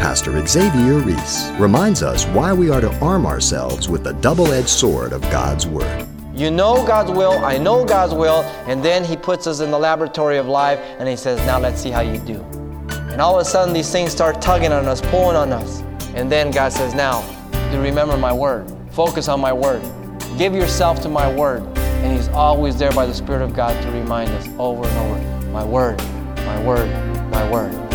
Pastor 0.00 0.44
Xavier 0.46 0.94
Reese 1.00 1.50
reminds 1.58 2.02
us 2.02 2.24
why 2.28 2.54
we 2.54 2.70
are 2.70 2.80
to 2.80 2.90
arm 3.00 3.26
ourselves 3.26 3.86
with 3.86 4.02
the 4.02 4.14
double 4.14 4.50
edged 4.50 4.70
sword 4.70 5.12
of 5.12 5.20
God's 5.24 5.66
Word. 5.66 6.06
You 6.34 6.50
know 6.50 6.86
God's 6.86 7.10
will, 7.10 7.32
I 7.44 7.58
know 7.58 7.84
God's 7.84 8.14
will, 8.14 8.40
and 8.66 8.82
then 8.82 9.04
He 9.04 9.14
puts 9.14 9.46
us 9.46 9.60
in 9.60 9.70
the 9.70 9.78
laboratory 9.78 10.38
of 10.38 10.46
life 10.46 10.78
and 10.98 11.06
He 11.06 11.16
says, 11.16 11.38
Now 11.40 11.60
let's 11.60 11.82
see 11.82 11.90
how 11.90 12.00
you 12.00 12.18
do. 12.20 12.40
And 13.12 13.20
all 13.20 13.38
of 13.38 13.42
a 13.42 13.44
sudden, 13.44 13.74
these 13.74 13.92
things 13.92 14.10
start 14.10 14.40
tugging 14.40 14.72
on 14.72 14.86
us, 14.86 15.02
pulling 15.02 15.36
on 15.36 15.52
us. 15.52 15.82
And 16.14 16.32
then 16.32 16.50
God 16.50 16.72
says, 16.72 16.94
Now, 16.94 17.20
do 17.70 17.78
remember 17.78 18.16
my 18.16 18.32
word. 18.32 18.72
Focus 18.92 19.28
on 19.28 19.38
my 19.38 19.52
word. 19.52 19.82
Give 20.38 20.54
yourself 20.54 21.02
to 21.02 21.10
my 21.10 21.30
word. 21.30 21.60
And 21.76 22.16
He's 22.16 22.28
always 22.28 22.78
there 22.78 22.92
by 22.92 23.04
the 23.04 23.14
Spirit 23.14 23.42
of 23.42 23.54
God 23.54 23.78
to 23.82 23.90
remind 23.90 24.30
us 24.30 24.48
over 24.58 24.82
and 24.82 24.96
over 24.96 25.50
my 25.50 25.62
word, 25.62 25.98
my 26.46 26.58
word, 26.64 26.88
my 27.30 27.50
word. 27.50 27.89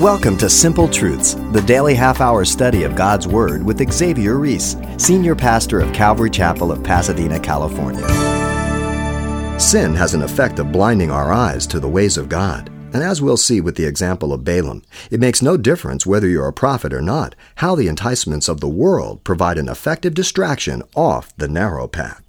Welcome 0.00 0.36
to 0.38 0.50
Simple 0.50 0.88
Truths, 0.88 1.36
the 1.52 1.62
daily 1.62 1.94
half 1.94 2.20
hour 2.20 2.44
study 2.44 2.82
of 2.82 2.94
God's 2.94 3.26
Word 3.26 3.62
with 3.62 3.90
Xavier 3.90 4.36
Reese, 4.36 4.76
Senior 4.98 5.34
Pastor 5.34 5.80
of 5.80 5.90
Calvary 5.94 6.28
Chapel 6.28 6.70
of 6.70 6.84
Pasadena, 6.84 7.40
California. 7.40 8.06
Sin 9.58 9.94
has 9.94 10.12
an 10.12 10.20
effect 10.20 10.58
of 10.58 10.70
blinding 10.70 11.10
our 11.10 11.32
eyes 11.32 11.66
to 11.68 11.80
the 11.80 11.88
ways 11.88 12.18
of 12.18 12.28
God. 12.28 12.68
And 12.92 13.02
as 13.02 13.22
we'll 13.22 13.38
see 13.38 13.62
with 13.62 13.76
the 13.76 13.86
example 13.86 14.34
of 14.34 14.44
Balaam, 14.44 14.82
it 15.10 15.18
makes 15.18 15.40
no 15.40 15.56
difference 15.56 16.04
whether 16.04 16.28
you're 16.28 16.46
a 16.46 16.52
prophet 16.52 16.92
or 16.92 17.00
not, 17.00 17.34
how 17.54 17.74
the 17.74 17.88
enticements 17.88 18.50
of 18.50 18.60
the 18.60 18.68
world 18.68 19.24
provide 19.24 19.56
an 19.56 19.70
effective 19.70 20.12
distraction 20.12 20.82
off 20.94 21.34
the 21.38 21.48
narrow 21.48 21.88
path. 21.88 22.22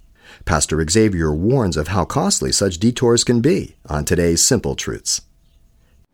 Pastor 0.46 0.82
Xavier 0.88 1.34
warns 1.34 1.76
of 1.76 1.88
how 1.88 2.06
costly 2.06 2.50
such 2.50 2.78
detours 2.78 3.24
can 3.24 3.42
be 3.42 3.76
on 3.90 4.06
today's 4.06 4.42
Simple 4.42 4.74
Truths. 4.74 5.20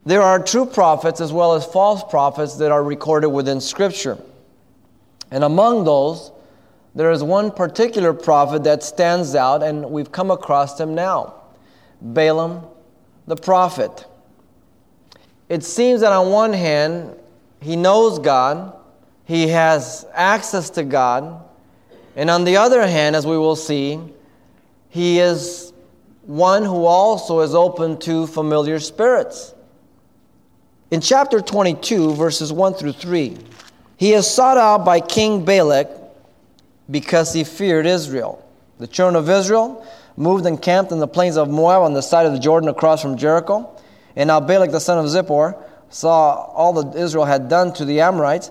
There 0.06 0.22
are 0.22 0.42
true 0.42 0.66
prophets 0.66 1.20
as 1.20 1.32
well 1.32 1.54
as 1.54 1.64
false 1.64 2.04
prophets 2.04 2.56
that 2.56 2.70
are 2.70 2.82
recorded 2.82 3.28
within 3.28 3.60
Scripture. 3.60 4.18
And 5.30 5.42
among 5.42 5.84
those, 5.84 6.30
there 6.94 7.10
is 7.10 7.22
one 7.22 7.50
particular 7.50 8.12
prophet 8.12 8.64
that 8.64 8.82
stands 8.82 9.34
out, 9.34 9.62
and 9.62 9.90
we've 9.90 10.12
come 10.12 10.30
across 10.30 10.78
him 10.78 10.94
now 10.94 11.34
Balaam 12.00 12.66
the 13.26 13.36
prophet. 13.36 14.06
It 15.48 15.64
seems 15.64 16.02
that 16.02 16.12
on 16.12 16.30
one 16.30 16.52
hand, 16.52 17.16
he 17.60 17.76
knows 17.76 18.18
God, 18.18 18.74
he 19.24 19.48
has 19.48 20.06
access 20.12 20.70
to 20.70 20.84
God, 20.84 21.42
and 22.16 22.28
on 22.30 22.44
the 22.44 22.58
other 22.58 22.86
hand, 22.86 23.16
as 23.16 23.26
we 23.26 23.38
will 23.38 23.56
see, 23.56 23.98
he 24.90 25.18
is 25.18 25.72
one 26.22 26.62
who 26.62 26.84
also 26.84 27.40
is 27.40 27.54
open 27.54 27.98
to 28.00 28.26
familiar 28.26 28.78
spirits. 28.78 29.54
In 30.90 31.00
chapter 31.00 31.40
22, 31.40 32.14
verses 32.14 32.52
1 32.52 32.74
through 32.74 32.92
3, 32.92 33.38
he 33.96 34.12
is 34.12 34.30
sought 34.30 34.58
out 34.58 34.84
by 34.84 35.00
King 35.00 35.44
Balak 35.44 35.88
because 36.90 37.32
he 37.32 37.42
feared 37.42 37.86
Israel. 37.86 38.46
The 38.78 38.86
children 38.86 39.16
of 39.16 39.30
Israel 39.30 39.86
moved 40.16 40.44
and 40.44 40.60
camped 40.60 40.92
in 40.92 40.98
the 40.98 41.08
plains 41.08 41.38
of 41.38 41.48
Moab 41.48 41.82
on 41.82 41.94
the 41.94 42.02
side 42.02 42.26
of 42.26 42.32
the 42.32 42.38
Jordan 42.38 42.68
across 42.68 43.00
from 43.00 43.16
Jericho. 43.16 43.70
And 44.14 44.28
now 44.28 44.40
Balak 44.40 44.72
the 44.72 44.80
son 44.80 44.98
of 44.98 45.06
Zippor 45.06 45.60
saw 45.88 46.34
all 46.52 46.74
that 46.74 46.98
Israel 46.98 47.24
had 47.24 47.48
done 47.48 47.72
to 47.74 47.86
the 47.86 48.00
Amorites. 48.00 48.50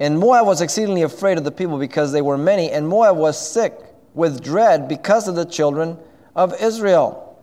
And 0.00 0.18
Moab 0.18 0.46
was 0.46 0.60
exceedingly 0.60 1.02
afraid 1.02 1.38
of 1.38 1.44
the 1.44 1.52
people 1.52 1.78
because 1.78 2.10
they 2.10 2.22
were 2.22 2.36
many. 2.36 2.70
And 2.72 2.88
Moab 2.88 3.16
was 3.16 3.38
sick 3.40 3.74
with 4.14 4.42
dread 4.42 4.88
because 4.88 5.28
of 5.28 5.36
the 5.36 5.44
children 5.44 5.96
of 6.34 6.60
Israel. 6.60 7.40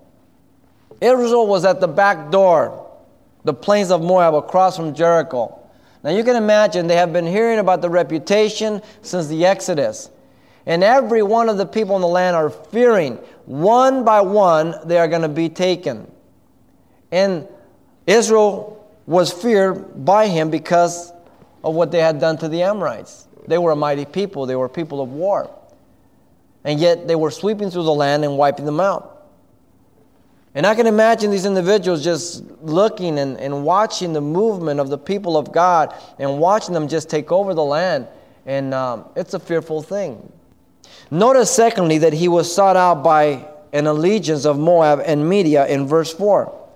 Israel 1.00 1.48
was 1.48 1.64
at 1.64 1.80
the 1.80 1.88
back 1.88 2.32
door 2.32 2.85
the 3.46 3.54
plains 3.54 3.92
of 3.92 4.02
Moab 4.02 4.34
across 4.34 4.76
from 4.76 4.94
Jericho. 4.94 5.58
Now 6.04 6.10
you 6.10 6.24
can 6.24 6.36
imagine 6.36 6.88
they 6.88 6.98
have 6.98 7.14
been 7.14 7.26
hearing 7.26 7.60
about 7.60 7.82
the 7.82 7.90
reputation 7.90 8.82
since 9.02 9.28
the 9.28 9.46
Exodus. 9.46 10.10
And 10.66 10.84
every 10.84 11.22
one 11.22 11.48
of 11.48 11.58
the 11.58 11.66
people 11.66 11.96
in 11.96 12.02
the 12.02 12.08
land 12.08 12.36
are 12.36 12.50
fearing. 12.50 13.16
One 13.46 14.04
by 14.04 14.22
one, 14.22 14.76
they 14.86 14.98
are 14.98 15.08
going 15.08 15.22
to 15.22 15.30
be 15.30 15.48
taken. 15.48 16.12
And 17.12 17.48
Israel 18.08 18.92
was 19.06 19.32
feared 19.32 20.04
by 20.04 20.28
him 20.28 20.50
because 20.50 21.14
of 21.64 21.76
what 21.76 21.92
they 21.92 22.00
had 22.00 22.20
done 22.20 22.38
to 22.40 22.50
the 22.50 22.64
Amorites. 22.64 23.28
They 23.48 23.60
were 23.60 23.72
a 23.72 23.76
mighty 23.76 24.06
people, 24.06 24.48
they 24.48 24.56
were 24.56 24.68
people 24.68 25.02
of 25.02 25.10
war. 25.10 25.52
And 26.64 26.80
yet 26.80 27.08
they 27.08 27.16
were 27.16 27.30
sweeping 27.30 27.70
through 27.70 27.84
the 27.84 27.94
land 27.94 28.24
and 28.24 28.38
wiping 28.40 28.66
them 28.66 28.80
out. 28.80 29.15
And 30.56 30.66
I 30.66 30.74
can 30.74 30.88
imagine 30.88 31.32
these 31.32 31.46
individuals 31.46 32.02
just 32.02 32.44
looking 32.62 33.20
and, 33.20 33.38
and 33.38 33.66
watching 33.66 34.14
the 34.14 34.22
movement 34.22 34.80
of 34.80 34.90
the 34.90 34.98
people 34.98 35.36
of 35.36 35.52
God 35.52 35.94
and 36.18 36.40
watching 36.40 36.74
them 36.74 36.88
just 36.88 37.10
take 37.10 37.30
over 37.30 37.54
the 37.54 37.64
land. 37.64 38.08
And 38.46 38.74
um, 38.74 39.06
it's 39.18 39.34
a 39.34 39.40
fearful 39.40 39.82
thing. 39.82 40.32
Notice, 41.12 41.52
secondly, 41.52 41.98
that 42.00 42.14
he 42.14 42.30
was 42.30 42.54
sought 42.54 42.78
out 42.78 43.04
by 43.04 43.46
an 43.74 43.86
allegiance 43.86 44.46
of 44.46 44.58
Moab 44.58 45.02
and 45.06 45.28
Midian 45.28 45.68
in 45.68 45.88
verse 45.88 46.14
4. 46.14 46.70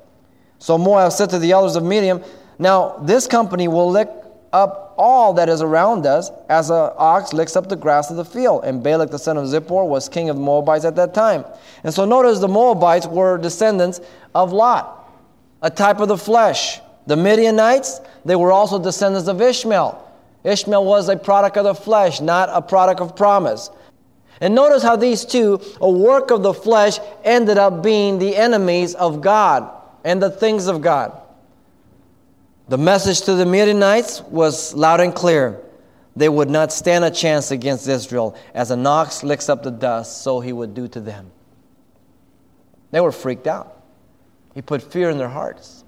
So 0.60 0.78
Moab 0.78 1.14
said 1.14 1.30
to 1.30 1.40
the 1.40 1.54
elders 1.54 1.78
of 1.78 1.84
Midian, 1.84 2.22
Now 2.60 2.98
this 3.02 3.28
company 3.28 3.70
will 3.70 3.90
lick 3.90 4.10
up 4.52 4.89
all 5.00 5.34
that 5.34 5.48
is 5.48 5.62
around 5.62 6.06
us 6.06 6.30
as 6.50 6.70
an 6.70 6.92
ox 6.98 7.32
licks 7.32 7.56
up 7.56 7.70
the 7.70 7.76
grass 7.76 8.12
of 8.12 8.18
the 8.18 8.26
field. 8.26 8.66
And 8.66 8.84
Balak 8.84 9.10
the 9.10 9.18
son 9.18 9.38
of 9.38 9.46
Zippor 9.46 9.88
was 9.88 10.10
king 10.10 10.30
of 10.30 10.36
the 10.36 10.42
Moabites 10.42 10.84
at 10.84 10.98
that 10.98 11.14
time. 11.14 11.46
And 11.86 11.94
so 11.94 12.04
notice 12.04 12.40
the 12.40 12.50
Moabites 12.50 13.08
were 13.08 13.38
descendants 13.38 14.02
of 14.36 14.52
Lot, 14.52 15.10
a 15.62 15.70
type 15.70 16.02
of 16.02 16.10
the 16.10 16.18
flesh. 16.18 16.82
The 17.08 17.16
Midianites, 17.16 18.02
they 18.26 18.36
were 18.36 18.52
also 18.52 18.78
descendants 18.78 19.30
of 19.30 19.42
Ishmael. 19.42 20.06
Ishmael 20.44 20.86
was 20.86 21.08
a 21.08 21.16
product 21.16 21.56
of 21.56 21.64
the 21.64 21.76
flesh, 21.76 22.20
not 22.20 22.50
a 22.52 22.62
product 22.62 23.00
of 23.00 23.16
promise. 23.16 23.70
And 24.42 24.54
notice 24.54 24.84
how 24.84 24.98
these 24.98 25.24
two, 25.24 25.62
a 25.80 25.90
work 25.90 26.30
of 26.30 26.44
the 26.44 26.54
flesh, 26.54 27.00
ended 27.24 27.58
up 27.58 27.82
being 27.82 28.20
the 28.20 28.36
enemies 28.36 28.96
of 28.96 29.22
God 29.22 29.70
and 30.04 30.22
the 30.22 30.30
things 30.30 30.68
of 30.68 30.82
God. 30.82 31.20
The 32.70 32.78
message 32.78 33.22
to 33.22 33.34
the 33.34 33.48
Midianites 33.48 34.22
was 34.22 34.76
loud 34.76 35.02
and 35.02 35.14
clear. 35.14 35.60
They 36.16 36.30
would 36.30 36.52
not 36.52 36.72
stand 36.72 37.04
a 37.04 37.10
chance 37.10 37.50
against 37.50 37.88
Israel. 37.88 38.38
As 38.54 38.70
an 38.70 38.86
ox 38.86 39.24
licks 39.24 39.50
up 39.50 39.64
the 39.64 39.72
dust, 39.72 40.22
so 40.22 40.40
he 40.40 40.54
would 40.54 40.76
do 40.76 40.88
to 40.90 41.00
them. 41.00 41.32
They 42.92 43.02
were 43.02 43.12
freaked 43.12 43.48
out. 43.48 43.82
He 44.54 44.62
put 44.62 44.84
fear 44.84 45.10
in 45.10 45.18
their 45.18 45.30
hearts. 45.30 45.84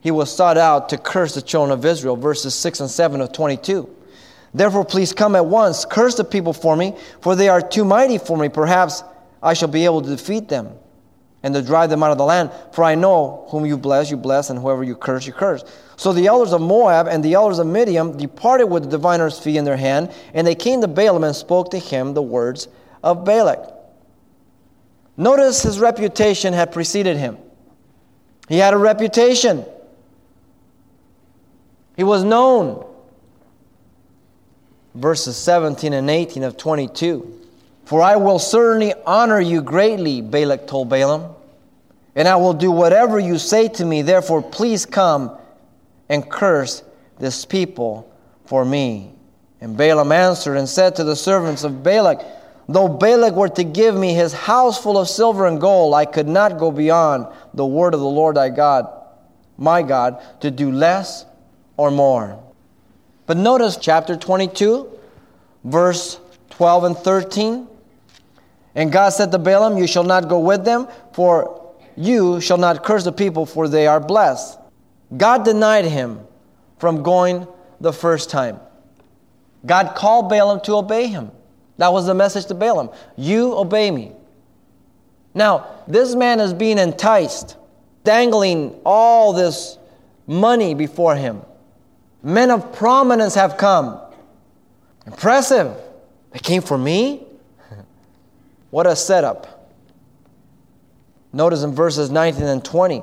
He 0.00 0.10
was 0.10 0.34
sought 0.34 0.58
out 0.58 0.88
to 0.88 0.98
curse 0.98 1.36
the 1.36 1.42
children 1.42 1.78
of 1.78 1.84
Israel, 1.84 2.16
verses 2.16 2.54
6 2.56 2.80
and 2.80 2.90
7 2.90 3.20
of 3.20 3.32
22. 3.32 3.88
Therefore, 4.54 4.84
please 4.84 5.12
come 5.12 5.36
at 5.36 5.46
once, 5.46 5.84
curse 5.84 6.16
the 6.16 6.24
people 6.24 6.52
for 6.52 6.74
me, 6.74 6.96
for 7.20 7.36
they 7.36 7.48
are 7.48 7.60
too 7.60 7.84
mighty 7.84 8.18
for 8.18 8.36
me. 8.36 8.48
Perhaps 8.48 9.04
I 9.40 9.54
shall 9.54 9.68
be 9.68 9.84
able 9.84 10.02
to 10.02 10.08
defeat 10.08 10.48
them 10.48 10.76
and 11.46 11.54
to 11.54 11.62
drive 11.62 11.90
them 11.90 12.02
out 12.02 12.10
of 12.10 12.18
the 12.18 12.24
land. 12.24 12.50
For 12.72 12.82
I 12.82 12.96
know 12.96 13.46
whom 13.50 13.64
you 13.64 13.76
bless, 13.78 14.10
you 14.10 14.16
bless, 14.16 14.50
and 14.50 14.58
whoever 14.58 14.82
you 14.82 14.96
curse, 14.96 15.28
you 15.28 15.32
curse. 15.32 15.62
So 15.94 16.12
the 16.12 16.26
elders 16.26 16.52
of 16.52 16.60
Moab 16.60 17.06
and 17.06 17.24
the 17.24 17.34
elders 17.34 17.60
of 17.60 17.68
Midian 17.68 18.16
departed 18.16 18.66
with 18.66 18.82
the 18.82 18.88
diviner's 18.88 19.38
fee 19.38 19.56
in 19.56 19.64
their 19.64 19.76
hand, 19.76 20.12
and 20.34 20.44
they 20.44 20.56
came 20.56 20.80
to 20.80 20.88
Balaam 20.88 21.22
and 21.22 21.36
spoke 21.36 21.70
to 21.70 21.78
him 21.78 22.14
the 22.14 22.22
words 22.22 22.66
of 23.04 23.24
Balak. 23.24 23.60
Notice 25.16 25.62
his 25.62 25.78
reputation 25.78 26.52
had 26.52 26.72
preceded 26.72 27.16
him. 27.16 27.38
He 28.48 28.58
had 28.58 28.74
a 28.74 28.78
reputation. 28.78 29.64
He 31.96 32.02
was 32.02 32.24
known. 32.24 32.84
Verses 34.96 35.36
17 35.36 35.92
and 35.92 36.10
18 36.10 36.42
of 36.42 36.56
22. 36.56 37.40
For 37.84 38.02
I 38.02 38.16
will 38.16 38.40
certainly 38.40 38.94
honor 39.06 39.40
you 39.40 39.62
greatly, 39.62 40.22
Balak 40.22 40.66
told 40.66 40.88
Balaam 40.88 41.35
and 42.16 42.26
I 42.26 42.36
will 42.36 42.54
do 42.54 42.70
whatever 42.70 43.20
you 43.20 43.38
say 43.38 43.68
to 43.68 43.84
me. 43.84 44.00
Therefore, 44.00 44.42
please 44.42 44.86
come 44.86 45.36
and 46.08 46.28
curse 46.28 46.82
this 47.18 47.44
people 47.44 48.10
for 48.46 48.64
me. 48.64 49.12
And 49.60 49.76
Balaam 49.76 50.12
answered 50.12 50.56
and 50.56 50.66
said 50.68 50.96
to 50.96 51.04
the 51.04 51.14
servants 51.14 51.62
of 51.62 51.82
Balak, 51.82 52.24
Though 52.68 52.88
Balak 52.88 53.34
were 53.34 53.50
to 53.50 53.64
give 53.64 53.94
me 53.94 54.14
his 54.14 54.32
house 54.32 54.82
full 54.82 54.98
of 54.98 55.08
silver 55.08 55.46
and 55.46 55.60
gold, 55.60 55.94
I 55.94 56.06
could 56.06 56.26
not 56.26 56.58
go 56.58 56.70
beyond 56.70 57.26
the 57.52 57.66
word 57.66 57.92
of 57.92 58.00
the 58.00 58.06
Lord 58.06 58.36
thy 58.36 58.48
God, 58.48 58.88
my 59.58 59.82
God, 59.82 60.20
to 60.40 60.50
do 60.50 60.72
less 60.72 61.26
or 61.76 61.90
more. 61.90 62.42
But 63.26 63.36
notice 63.36 63.76
chapter 63.76 64.16
22, 64.16 64.90
verse 65.64 66.18
12 66.50 66.84
and 66.84 66.96
13. 66.96 67.68
And 68.74 68.90
God 68.90 69.10
said 69.10 69.32
to 69.32 69.38
Balaam, 69.38 69.76
You 69.76 69.86
shall 69.86 70.04
not 70.04 70.28
go 70.28 70.38
with 70.38 70.64
them, 70.64 70.88
for 71.12 71.65
you 71.96 72.40
shall 72.40 72.58
not 72.58 72.84
curse 72.84 73.04
the 73.04 73.12
people, 73.12 73.46
for 73.46 73.68
they 73.68 73.86
are 73.86 74.00
blessed. 74.00 74.58
God 75.16 75.44
denied 75.44 75.84
him 75.84 76.20
from 76.78 77.02
going 77.02 77.46
the 77.80 77.92
first 77.92 78.30
time. 78.30 78.60
God 79.64 79.94
called 79.96 80.28
Balaam 80.28 80.60
to 80.62 80.74
obey 80.74 81.06
him. 81.06 81.30
That 81.78 81.92
was 81.92 82.06
the 82.06 82.14
message 82.14 82.46
to 82.46 82.54
Balaam. 82.54 82.90
You 83.16 83.54
obey 83.56 83.90
me. 83.90 84.12
Now, 85.34 85.66
this 85.86 86.14
man 86.14 86.40
is 86.40 86.54
being 86.54 86.78
enticed, 86.78 87.56
dangling 88.04 88.80
all 88.84 89.32
this 89.32 89.78
money 90.26 90.74
before 90.74 91.14
him. 91.14 91.42
Men 92.22 92.50
of 92.50 92.72
prominence 92.72 93.34
have 93.34 93.56
come. 93.56 94.00
Impressive. 95.06 95.76
They 96.32 96.38
came 96.38 96.62
for 96.62 96.78
me? 96.78 97.26
what 98.70 98.86
a 98.86 98.96
setup. 98.96 99.55
Notice 101.36 101.64
in 101.64 101.74
verses 101.74 102.10
19 102.10 102.44
and 102.44 102.64
20. 102.64 103.02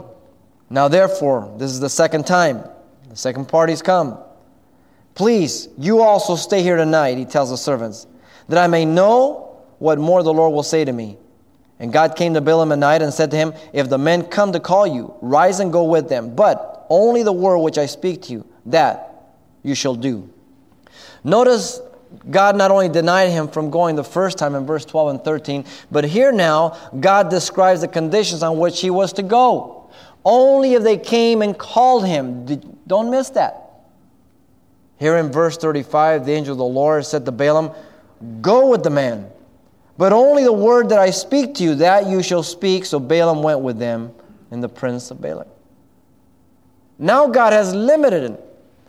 Now, 0.72 0.88
therefore, 0.88 1.54
this 1.60 1.70
is 1.70 1.80
the 1.80 1.90
second 1.90 2.26
time. 2.26 2.68
The 3.08 3.16
second 3.16 3.48
party's 3.48 3.84
come. 3.84 4.18
Please, 5.14 5.70
you 5.78 6.02
also 6.02 6.36
stay 6.36 6.64
here 6.64 6.76
tonight, 6.76 7.20
he 7.20 7.26
tells 7.26 7.52
the 7.52 7.58
servants, 7.58 8.08
that 8.50 8.58
I 8.58 8.66
may 8.66 8.86
know 8.86 9.62
what 9.78 10.00
more 10.00 10.24
the 10.24 10.34
Lord 10.34 10.52
will 10.52 10.64
say 10.64 10.84
to 10.84 10.92
me. 10.92 11.20
And 11.78 11.94
God 11.94 12.16
came 12.16 12.34
to 12.34 12.42
Balaam 12.42 12.72
at 12.72 12.80
night 12.80 13.04
and 13.04 13.14
said 13.14 13.30
to 13.30 13.38
him, 13.38 13.54
If 13.72 13.88
the 13.88 14.00
men 14.00 14.24
come 14.24 14.52
to 14.54 14.60
call 14.60 14.88
you, 14.88 15.14
rise 15.22 15.60
and 15.60 15.72
go 15.72 15.84
with 15.84 16.10
them. 16.10 16.36
But 16.36 16.88
only 16.90 17.22
the 17.22 17.32
word 17.32 17.60
which 17.60 17.78
I 17.78 17.86
speak 17.86 18.24
to 18.24 18.34
you, 18.34 18.48
that 18.66 19.28
you 19.62 19.76
shall 19.76 19.94
do. 19.94 20.28
Notice 21.24 21.82
God 22.30 22.56
not 22.56 22.72
only 22.72 22.90
denied 22.90 23.30
him 23.30 23.48
from 23.48 23.70
going 23.70 23.96
the 23.96 24.04
first 24.04 24.38
time 24.38 24.56
in 24.56 24.66
verse 24.66 24.86
12 24.86 25.10
and 25.10 25.24
13, 25.24 25.66
but 25.92 26.04
here 26.04 26.32
now 26.32 26.78
God 27.00 27.30
describes 27.30 27.82
the 27.82 27.88
conditions 27.88 28.44
on 28.44 28.60
which 28.60 28.82
he 28.82 28.90
was 28.90 29.14
to 29.14 29.24
go. 29.24 29.90
Only 30.26 30.74
if 30.74 30.84
they 30.84 30.98
came 30.98 31.42
and 31.42 31.58
called 31.58 32.06
him. 32.06 32.46
Don't 32.88 33.12
miss 33.12 33.30
that. 33.32 33.60
Here 35.00 35.18
in 35.18 35.32
verse 35.32 35.58
35, 35.58 36.26
the 36.26 36.32
angel 36.32 36.54
of 36.54 36.60
the 36.60 36.64
Lord 36.64 37.06
said 37.06 37.26
to 37.26 37.32
Balaam, 37.32 37.72
Go 38.42 38.70
with 38.70 38.84
the 38.84 38.90
man, 38.90 39.30
but 39.98 40.14
only 40.14 40.44
the 40.44 40.54
word 40.54 40.90
that 40.90 41.00
I 41.00 41.10
speak 41.10 41.56
to 41.56 41.64
you, 41.64 41.76
that 41.76 42.08
you 42.08 42.24
shall 42.24 42.44
speak. 42.44 42.86
So 42.86 43.00
Balaam 43.00 43.44
went 43.44 43.60
with 43.60 43.80
them 43.80 44.14
and 44.52 44.64
the 44.64 44.70
prince 44.70 45.12
of 45.12 45.20
Balak. 45.20 45.48
Now 46.98 47.28
God 47.28 47.52
has 47.52 47.74
limited 47.74 48.24
him. 48.24 48.38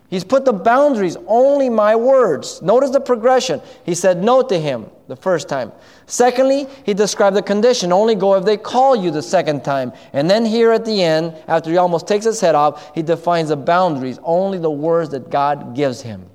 He's 0.07 0.23
put 0.23 0.45
the 0.45 0.53
boundaries, 0.53 1.17
only 1.25 1.67
my 1.67 1.95
words. 1.95 2.61
Notice 2.61 2.91
the 2.91 2.99
progression. 2.99 3.59
He 3.85 3.95
said 3.95 4.23
no 4.23 4.43
to 4.43 4.59
him 4.59 4.85
the 5.07 5.15
first 5.15 5.49
time. 5.49 5.71
Secondly, 6.05 6.67
he 6.85 6.93
described 6.93 7.35
the 7.35 7.41
condition 7.41 7.91
only 7.91 8.13
go 8.13 8.35
if 8.35 8.45
they 8.45 8.57
call 8.57 8.95
you 8.95 9.09
the 9.09 9.21
second 9.21 9.63
time. 9.63 9.91
And 10.13 10.29
then 10.29 10.45
here 10.45 10.71
at 10.71 10.85
the 10.85 11.01
end, 11.01 11.35
after 11.47 11.71
he 11.71 11.77
almost 11.77 12.07
takes 12.07 12.23
his 12.23 12.39
head 12.39 12.53
off, 12.53 12.93
he 12.93 13.01
defines 13.01 13.49
the 13.49 13.57
boundaries, 13.57 14.19
only 14.23 14.59
the 14.59 14.69
words 14.69 15.09
that 15.09 15.31
God 15.31 15.75
gives 15.75 16.01
him. 16.01 16.29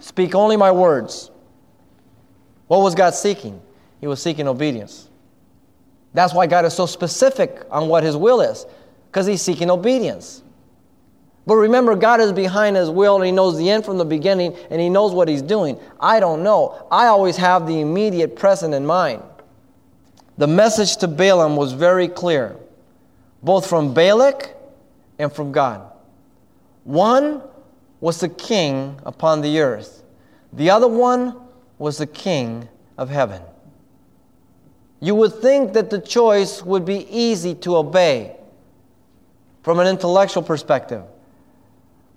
Speak 0.00 0.34
only 0.34 0.56
my 0.56 0.72
words. 0.72 1.30
What 2.68 2.80
was 2.80 2.94
God 2.94 3.14
seeking? 3.14 3.60
He 4.00 4.06
was 4.06 4.22
seeking 4.22 4.48
obedience. 4.48 5.10
That's 6.14 6.32
why 6.32 6.46
God 6.46 6.64
is 6.64 6.74
so 6.74 6.86
specific 6.86 7.64
on 7.70 7.88
what 7.88 8.02
his 8.02 8.16
will 8.16 8.40
is, 8.40 8.66
because 9.06 9.26
he's 9.26 9.42
seeking 9.42 9.70
obedience. 9.70 10.41
But 11.46 11.56
remember, 11.56 11.96
God 11.96 12.20
is 12.20 12.32
behind 12.32 12.76
His 12.76 12.88
will 12.88 13.16
and 13.16 13.24
He 13.24 13.32
knows 13.32 13.58
the 13.58 13.68
end 13.68 13.84
from 13.84 13.98
the 13.98 14.04
beginning 14.04 14.54
and 14.70 14.80
He 14.80 14.88
knows 14.88 15.12
what 15.12 15.28
He's 15.28 15.42
doing. 15.42 15.78
I 16.00 16.20
don't 16.20 16.42
know. 16.42 16.86
I 16.90 17.06
always 17.06 17.36
have 17.36 17.66
the 17.66 17.80
immediate 17.80 18.36
present 18.36 18.74
in 18.74 18.86
mind. 18.86 19.22
The 20.38 20.46
message 20.46 20.96
to 20.98 21.08
Balaam 21.08 21.56
was 21.56 21.72
very 21.72 22.08
clear, 22.08 22.56
both 23.42 23.66
from 23.66 23.92
Balak 23.92 24.54
and 25.18 25.32
from 25.32 25.52
God. 25.52 25.90
One 26.84 27.42
was 28.00 28.20
the 28.20 28.28
king 28.28 28.98
upon 29.04 29.40
the 29.40 29.60
earth, 29.60 30.02
the 30.52 30.70
other 30.70 30.88
one 30.88 31.36
was 31.78 31.98
the 31.98 32.06
king 32.06 32.68
of 32.98 33.08
heaven. 33.08 33.42
You 35.00 35.14
would 35.16 35.34
think 35.34 35.72
that 35.72 35.90
the 35.90 36.00
choice 36.00 36.62
would 36.62 36.84
be 36.84 37.06
easy 37.10 37.54
to 37.56 37.76
obey 37.76 38.36
from 39.62 39.80
an 39.80 39.86
intellectual 39.86 40.42
perspective. 40.42 41.02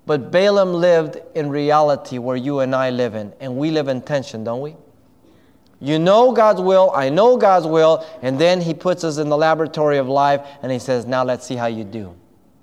But 0.06 0.30
Balaam 0.30 0.72
lived 0.72 1.18
in 1.34 1.50
reality 1.50 2.18
where 2.18 2.36
you 2.36 2.60
and 2.60 2.74
I 2.74 2.90
live 2.90 3.16
in, 3.16 3.32
and 3.40 3.56
we 3.56 3.72
live 3.72 3.88
in 3.88 4.00
tension, 4.00 4.44
don't 4.44 4.60
we? 4.60 4.76
You 5.80 5.98
know 5.98 6.32
God's 6.32 6.60
will, 6.60 6.90
I 6.94 7.10
know 7.10 7.36
God's 7.36 7.66
will, 7.66 8.06
and 8.22 8.38
then 8.38 8.60
He 8.60 8.72
puts 8.72 9.04
us 9.04 9.18
in 9.18 9.28
the 9.28 9.36
laboratory 9.36 9.98
of 9.98 10.08
life 10.08 10.46
and 10.62 10.72
He 10.72 10.78
says, 10.78 11.04
Now 11.04 11.24
let's 11.24 11.46
see 11.46 11.56
how 11.56 11.66
you 11.66 11.84
do. 11.84 12.14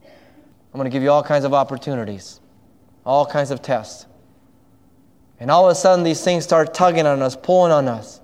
I'm 0.06 0.80
going 0.80 0.86
to 0.86 0.90
give 0.90 1.04
you 1.04 1.12
all 1.12 1.22
kinds 1.22 1.46
of 1.46 1.54
opportunities, 1.54 2.40
all 3.06 3.26
kinds 3.26 3.52
of 3.52 3.62
tests. 3.62 4.08
And 5.40 5.52
all 5.52 5.70
of 5.70 5.72
a 5.72 5.76
sudden, 5.76 6.04
these 6.04 6.24
things 6.24 6.44
start 6.44 6.74
tugging 6.74 7.06
on 7.06 7.22
us, 7.22 7.36
pulling 7.36 7.72
on 7.72 7.88
us 7.88 8.22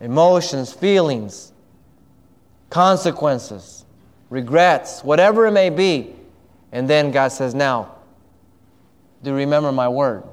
emotions, 0.00 0.72
feelings, 0.72 1.52
consequences, 2.68 3.86
regrets, 4.28 5.04
whatever 5.04 5.46
it 5.46 5.52
may 5.52 5.70
be. 5.70 6.14
And 6.72 6.88
then 6.88 7.10
God 7.10 7.28
says, 7.28 7.54
Now, 7.54 7.94
do 9.22 9.34
remember 9.34 9.72
my 9.72 9.88
word. 9.88 10.24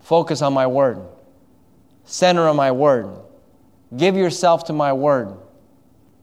Focus 0.00 0.42
on 0.42 0.52
my 0.52 0.66
word. 0.66 1.00
Center 2.04 2.48
on 2.48 2.56
my 2.56 2.72
word. 2.72 3.10
Give 3.96 4.16
yourself 4.16 4.64
to 4.64 4.72
my 4.72 4.92
word. 4.92 5.36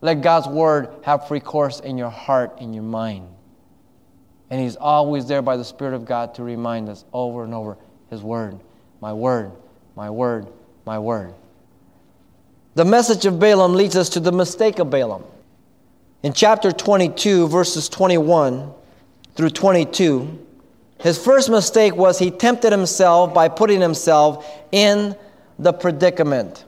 Let 0.00 0.20
God's 0.22 0.48
word 0.48 0.88
have 1.02 1.28
free 1.28 1.40
course 1.40 1.80
in 1.80 1.96
your 1.96 2.10
heart, 2.10 2.60
in 2.60 2.74
your 2.74 2.82
mind. 2.82 3.28
And 4.50 4.60
He's 4.60 4.76
always 4.76 5.26
there 5.26 5.42
by 5.42 5.56
the 5.56 5.64
Spirit 5.64 5.94
of 5.94 6.04
God 6.04 6.34
to 6.34 6.42
remind 6.42 6.88
us 6.88 7.04
over 7.12 7.44
and 7.44 7.54
over 7.54 7.76
His 8.10 8.22
word, 8.22 8.58
my 9.00 9.12
word, 9.12 9.52
my 9.96 10.10
word, 10.10 10.46
my 10.84 10.98
word. 10.98 11.34
The 12.74 12.84
message 12.84 13.24
of 13.26 13.40
Balaam 13.40 13.74
leads 13.74 13.96
us 13.96 14.10
to 14.10 14.20
the 14.20 14.32
mistake 14.32 14.78
of 14.78 14.90
Balaam. 14.90 15.24
In 16.22 16.32
chapter 16.32 16.72
22, 16.72 17.48
verses 17.48 17.88
21 17.88 18.72
through 19.34 19.50
22, 19.50 20.45
his 21.06 21.16
first 21.16 21.50
mistake 21.50 21.94
was 21.94 22.18
he 22.18 22.32
tempted 22.32 22.72
himself 22.72 23.32
by 23.32 23.48
putting 23.48 23.80
himself 23.80 24.44
in 24.72 25.14
the 25.56 25.72
predicament. 25.72 26.64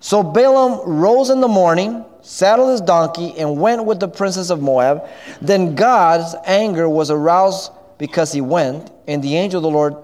So 0.00 0.24
Balaam 0.24 0.80
rose 0.84 1.30
in 1.30 1.40
the 1.40 1.46
morning, 1.46 2.04
saddled 2.22 2.70
his 2.70 2.80
donkey, 2.80 3.38
and 3.38 3.60
went 3.60 3.84
with 3.84 4.00
the 4.00 4.08
princess 4.08 4.50
of 4.50 4.60
Moab. 4.60 5.06
Then 5.40 5.76
God's 5.76 6.34
anger 6.44 6.88
was 6.88 7.12
aroused 7.12 7.70
because 7.96 8.32
he 8.32 8.40
went, 8.40 8.90
and 9.06 9.22
the 9.22 9.36
angel 9.36 9.58
of 9.58 9.62
the 9.62 9.70
Lord 9.70 9.94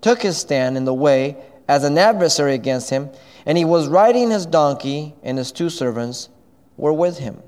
took 0.00 0.22
his 0.22 0.36
stand 0.36 0.76
in 0.76 0.84
the 0.84 0.94
way 0.94 1.36
as 1.66 1.82
an 1.82 1.98
adversary 1.98 2.54
against 2.54 2.90
him, 2.90 3.10
and 3.44 3.58
he 3.58 3.64
was 3.64 3.88
riding 3.88 4.30
his 4.30 4.46
donkey, 4.46 5.16
and 5.24 5.36
his 5.36 5.50
two 5.50 5.68
servants 5.68 6.28
were 6.76 6.92
with 6.92 7.18
him. 7.18 7.42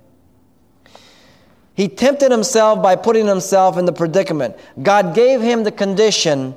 He 1.80 1.88
tempted 1.88 2.30
himself 2.30 2.82
by 2.82 2.94
putting 2.94 3.26
himself 3.26 3.78
in 3.78 3.86
the 3.86 3.92
predicament. 3.94 4.54
God 4.82 5.14
gave 5.14 5.40
him 5.40 5.64
the 5.64 5.72
condition. 5.72 6.54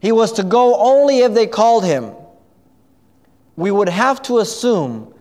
He 0.00 0.12
was 0.12 0.32
to 0.32 0.42
go 0.42 0.76
only 0.76 1.18
if 1.18 1.34
they 1.34 1.46
called 1.46 1.84
him. 1.84 2.12
We 3.54 3.70
would 3.70 3.90
have 3.90 4.22
to 4.22 4.38
assume 4.38 5.12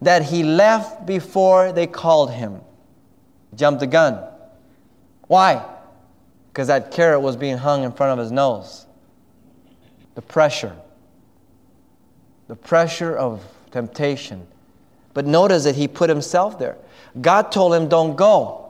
that 0.00 0.22
he 0.22 0.42
left 0.42 1.04
before 1.04 1.70
they 1.70 1.86
called 1.86 2.30
him. 2.30 2.62
Jumped 3.54 3.80
the 3.80 3.86
gun. 3.86 4.24
Why? 5.26 5.62
Because 6.50 6.68
that 6.68 6.90
carrot 6.90 7.20
was 7.20 7.36
being 7.36 7.58
hung 7.58 7.84
in 7.84 7.92
front 7.92 8.12
of 8.12 8.18
his 8.18 8.32
nose. 8.32 8.86
The 10.14 10.22
pressure. 10.22 10.74
The 12.46 12.56
pressure 12.56 13.14
of 13.14 13.44
temptation. 13.70 14.46
But 15.12 15.26
notice 15.26 15.64
that 15.64 15.76
he 15.76 15.88
put 15.88 16.08
himself 16.08 16.58
there. 16.58 16.78
God 17.20 17.52
told 17.52 17.74
him, 17.74 17.90
Don't 17.90 18.16
go. 18.16 18.64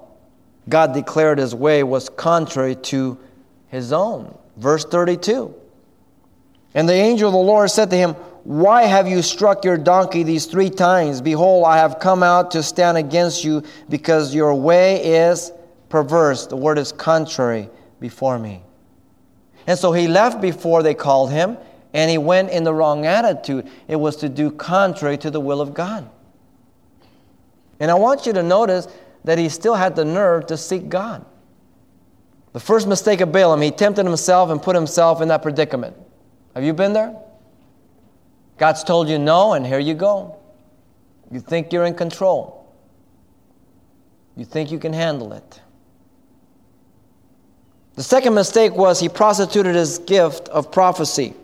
God 0.68 0.92
declared 0.92 1.38
his 1.38 1.54
way 1.54 1.82
was 1.82 2.08
contrary 2.08 2.76
to 2.76 3.18
his 3.68 3.92
own. 3.92 4.37
Verse 4.56 4.84
32. 4.84 5.54
And 6.75 6.88
the 6.88 6.94
angel 6.94 7.28
of 7.28 7.32
the 7.32 7.38
Lord 7.38 7.70
said 7.70 7.90
to 7.90 7.96
him, 7.96 8.14
Why 8.44 8.82
have 8.82 9.08
you 9.08 9.22
struck 9.22 9.64
your 9.64 9.78
donkey 9.78 10.22
these 10.22 10.46
three 10.46 10.70
times? 10.70 11.20
Behold, 11.20 11.64
I 11.64 11.78
have 11.78 11.98
come 11.98 12.22
out 12.22 12.50
to 12.52 12.62
stand 12.62 12.98
against 12.98 13.44
you 13.44 13.62
because 13.88 14.34
your 14.34 14.54
way 14.54 15.04
is 15.04 15.52
perverse. 15.88 16.46
The 16.46 16.56
word 16.56 16.78
is 16.78 16.92
contrary 16.92 17.70
before 18.00 18.38
me. 18.38 18.62
And 19.66 19.78
so 19.78 19.92
he 19.92 20.08
left 20.08 20.40
before 20.40 20.82
they 20.82 20.94
called 20.94 21.30
him, 21.30 21.58
and 21.92 22.10
he 22.10 22.18
went 22.18 22.50
in 22.50 22.64
the 22.64 22.75
wrong 22.75 23.06
attitude. 23.06 23.68
It 23.87 23.96
was 23.96 24.16
to 24.16 24.28
do 24.28 24.50
contrary 24.50 25.18
to 25.18 25.30
the 25.30 25.40
will 25.40 25.60
of 25.60 25.75
God. 25.75 26.08
And 27.80 27.90
I 27.90 27.94
want 27.94 28.26
you 28.26 28.32
to 28.32 28.42
notice 28.42 28.88
that 29.28 29.37
he 29.37 29.50
still 29.50 29.75
had 29.75 29.94
the 29.94 30.06
nerve 30.06 30.47
to 30.47 30.56
seek 30.56 30.88
God. 30.88 31.23
The 32.54 32.61
first 32.61 32.88
mistake 32.88 33.20
of 33.20 33.30
Balaam, 33.30 33.61
he 33.61 33.70
tempted 33.70 34.06
himself 34.06 34.49
and 34.49 34.62
put 34.62 34.75
himself 34.75 35.20
in 35.20 35.28
that 35.28 35.42
predicament. 35.42 35.94
Have 36.54 36.64
you 36.64 36.73
been 36.73 36.94
there? 36.94 37.14
God's 38.56 38.82
told 38.82 39.06
you 39.06 39.18
no, 39.18 39.52
and 39.52 39.66
here 39.66 39.80
you 39.80 39.92
go. 39.92 40.38
You 41.30 41.40
think 41.40 41.75
you're 41.75 41.85
in 41.85 41.92
control. 41.92 42.73
You 44.35 44.47
think 44.47 44.73
you 44.73 44.78
can 44.78 44.94
handle 44.94 45.35
it. 45.35 45.61
The 47.97 48.02
second 48.02 48.32
mistake 48.32 48.73
was 48.73 48.99
he 48.99 49.11
prostituted 49.11 49.75
his 49.75 49.99
gift 49.99 50.49
of 50.49 50.73
prophecy. 50.73 51.35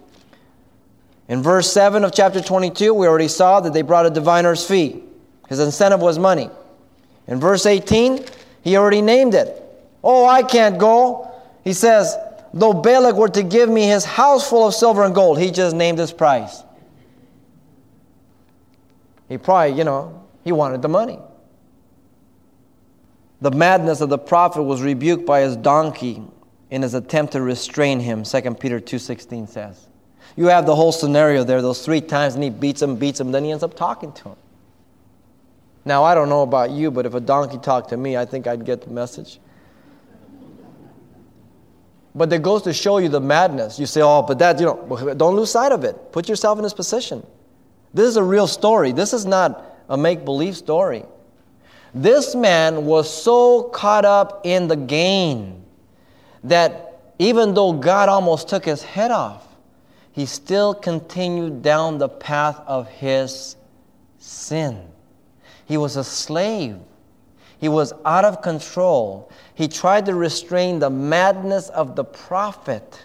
In 1.29 1.43
verse 1.43 1.71
7 1.71 2.03
of 2.03 2.14
chapter 2.14 2.41
22, 2.41 2.95
we 2.95 3.07
already 3.07 3.29
saw 3.29 3.61
that 3.61 3.75
they 3.75 3.83
brought 3.83 4.07
a 4.07 4.11
diviner's 4.11 4.67
fee. 4.67 5.03
His 5.50 5.61
incentive 5.61 6.00
was 6.00 6.19
money. 6.19 6.49
In 7.26 7.40
verse 7.40 7.66
18, 7.66 8.25
he 8.62 8.76
already 8.76 9.02
named 9.02 9.35
it. 9.35 9.62
Oh, 10.02 10.26
I 10.26 10.43
can't 10.43 10.78
go. 10.78 11.31
He 11.62 11.73
says, 11.73 12.16
though 12.52 12.75
Balak 12.75 13.16
were 13.16 13.28
to 13.31 13.43
give 13.43 13.69
me 13.71 13.87
his 13.87 14.04
house 14.04 14.49
full 14.49 14.66
of 14.66 14.75
silver 14.75 15.04
and 15.04 15.14
gold, 15.14 15.38
he 15.38 15.50
just 15.50 15.75
named 15.75 15.99
his 15.99 16.12
price. 16.12 16.62
He 19.28 19.38
probably, 19.38 19.76
you 19.76 19.85
know, 19.85 20.23
he 20.45 20.52
wanted 20.52 20.83
the 20.83 20.88
money. 20.88 21.19
The 23.40 23.50
madness 23.50 24.00
of 24.00 24.11
the 24.11 24.19
prophet 24.19 24.62
was 24.62 24.83
rebuked 24.83 25.26
by 25.26 25.40
his 25.40 25.57
donkey 25.57 26.23
in 26.71 26.83
his 26.83 26.95
attempt 26.95 27.33
to 27.33 27.43
restrain 27.43 28.00
him, 28.00 28.23
2 28.25 28.54
Peter 28.54 28.81
2.16 28.81 29.49
says. 29.49 29.87
You 30.37 30.47
have 30.47 30.66
the 30.66 30.75
whole 30.75 30.93
scenario 30.93 31.45
there, 31.45 31.62
those 31.62 31.85
three 31.85 32.00
times, 32.00 32.35
and 32.35 32.43
he 32.43 32.50
beats 32.50 32.83
him, 32.83 32.97
beats 32.97 33.21
him, 33.21 33.33
then 33.33 33.45
he 33.45 33.50
ends 33.50 33.62
up 33.62 33.75
talking 33.75 34.12
to 34.12 34.31
him. 34.31 34.37
Now, 35.85 36.05
I 36.05 36.14
don't 36.14 36.29
know 36.29 36.43
about 36.43 36.71
you, 36.71 36.91
but 36.91 37.05
if 37.05 37.14
a 37.14 37.21
donkey 37.21 37.59
talked 37.59 37.91
to 37.91 37.97
me, 37.97 38.17
I 38.17 38.25
think 38.25 38.47
I'd 38.47 38.64
get 38.64 38.83
the 38.83 38.91
message. 38.91 39.38
But 42.14 42.33
it 42.33 42.43
goes 42.43 42.62
to 42.62 42.73
show 42.73 42.99
you 42.99 43.09
the 43.09 43.21
madness. 43.21 43.79
You 43.79 43.87
say, 43.87 44.00
oh, 44.00 44.23
but 44.23 44.38
that, 44.38 44.59
you 44.61 44.67
know, 44.67 45.14
don't 45.14 45.35
lose 45.35 45.50
sight 45.50 45.73
of 45.73 45.85
it. 45.85 46.12
Put 46.12 46.29
yourself 46.29 46.59
in 46.59 46.64
his 46.64 46.73
position. 46.73 47.26
This 47.93 48.07
is 48.07 48.17
a 48.17 48.23
real 48.23 48.47
story. 48.47 48.93
This 48.93 49.12
is 49.12 49.26
not 49.26 49.76
a 49.88 49.97
make 49.97 50.25
believe 50.25 50.57
story. 50.57 51.05
This 51.93 52.35
man 52.35 52.87
was 52.87 53.12
so 53.12 53.64
caught 53.64 54.05
up 54.05 54.41
in 54.45 54.69
the 54.69 54.76
gain 54.76 55.64
that 56.45 57.14
even 57.19 57.55
though 57.55 57.73
God 57.73 58.09
almost 58.09 58.49
took 58.49 58.64
his 58.64 58.83
head 58.83 59.11
off, 59.11 59.47
he 60.12 60.26
still 60.26 60.75
continued 60.75 61.62
down 61.62 61.99
the 61.99 62.09
path 62.09 62.61
of 62.67 62.88
his 62.88 63.57
sin. 64.19 64.81
He 65.66 65.76
was 65.76 65.97
a 65.97 66.04
slave. 66.04 66.78
He 67.59 67.68
was 67.68 67.92
out 68.04 68.25
of 68.25 68.42
control. 68.42 69.30
He 69.54 69.68
tried 69.68 70.06
to 70.06 70.14
restrain 70.14 70.78
the 70.78 70.90
madness 70.90 71.68
of 71.71 71.97
the 71.97 72.04
prophet. 72.04 73.02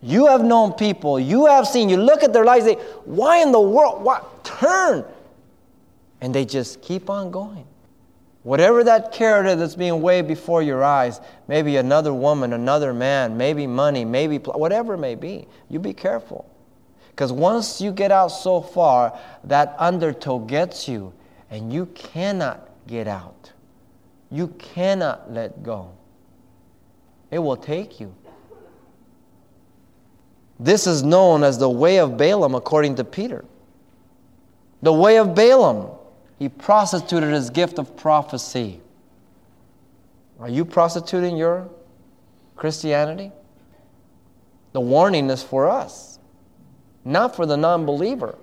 You 0.00 0.26
have 0.26 0.44
known 0.44 0.72
people, 0.74 1.18
you 1.18 1.46
have 1.46 1.66
seen, 1.66 1.88
you 1.88 1.96
look 1.96 2.22
at 2.22 2.32
their 2.32 2.44
lives, 2.44 2.64
say, 2.64 2.74
why 3.04 3.42
in 3.42 3.50
the 3.50 3.60
world? 3.60 4.02
What? 4.02 4.44
Turn. 4.44 5.04
And 6.20 6.32
they 6.34 6.44
just 6.44 6.82
keep 6.82 7.10
on 7.10 7.30
going. 7.30 7.66
Whatever 8.44 8.84
that 8.84 9.10
character 9.12 9.56
that's 9.56 9.74
being 9.74 10.00
waved 10.00 10.28
before 10.28 10.62
your 10.62 10.84
eyes, 10.84 11.20
maybe 11.48 11.76
another 11.76 12.14
woman, 12.14 12.52
another 12.52 12.94
man, 12.94 13.36
maybe 13.36 13.66
money, 13.66 14.04
maybe 14.04 14.38
whatever 14.38 14.94
it 14.94 14.98
may 14.98 15.16
be, 15.16 15.48
you 15.68 15.80
be 15.80 15.92
careful. 15.92 16.48
Because 17.18 17.32
once 17.32 17.80
you 17.80 17.90
get 17.90 18.12
out 18.12 18.28
so 18.28 18.60
far, 18.60 19.18
that 19.42 19.74
undertow 19.76 20.38
gets 20.38 20.86
you, 20.86 21.12
and 21.50 21.72
you 21.72 21.86
cannot 21.86 22.70
get 22.86 23.08
out. 23.08 23.50
You 24.30 24.46
cannot 24.56 25.32
let 25.32 25.64
go. 25.64 25.90
It 27.32 27.40
will 27.40 27.56
take 27.56 27.98
you. 27.98 28.14
This 30.60 30.86
is 30.86 31.02
known 31.02 31.42
as 31.42 31.58
the 31.58 31.68
way 31.68 31.98
of 31.98 32.16
Balaam, 32.16 32.54
according 32.54 32.94
to 32.94 33.04
Peter. 33.04 33.44
The 34.82 34.92
way 34.92 35.18
of 35.18 35.34
Balaam. 35.34 35.88
He 36.38 36.48
prostituted 36.48 37.32
his 37.32 37.50
gift 37.50 37.80
of 37.80 37.96
prophecy. 37.96 38.80
Are 40.38 40.48
you 40.48 40.64
prostituting 40.64 41.36
your 41.36 41.68
Christianity? 42.54 43.32
The 44.70 44.80
warning 44.80 45.30
is 45.30 45.42
for 45.42 45.68
us 45.68 46.17
not 47.04 47.34
for 47.34 47.46
the 47.46 47.56
non 47.56 47.86
believer, 47.86 48.36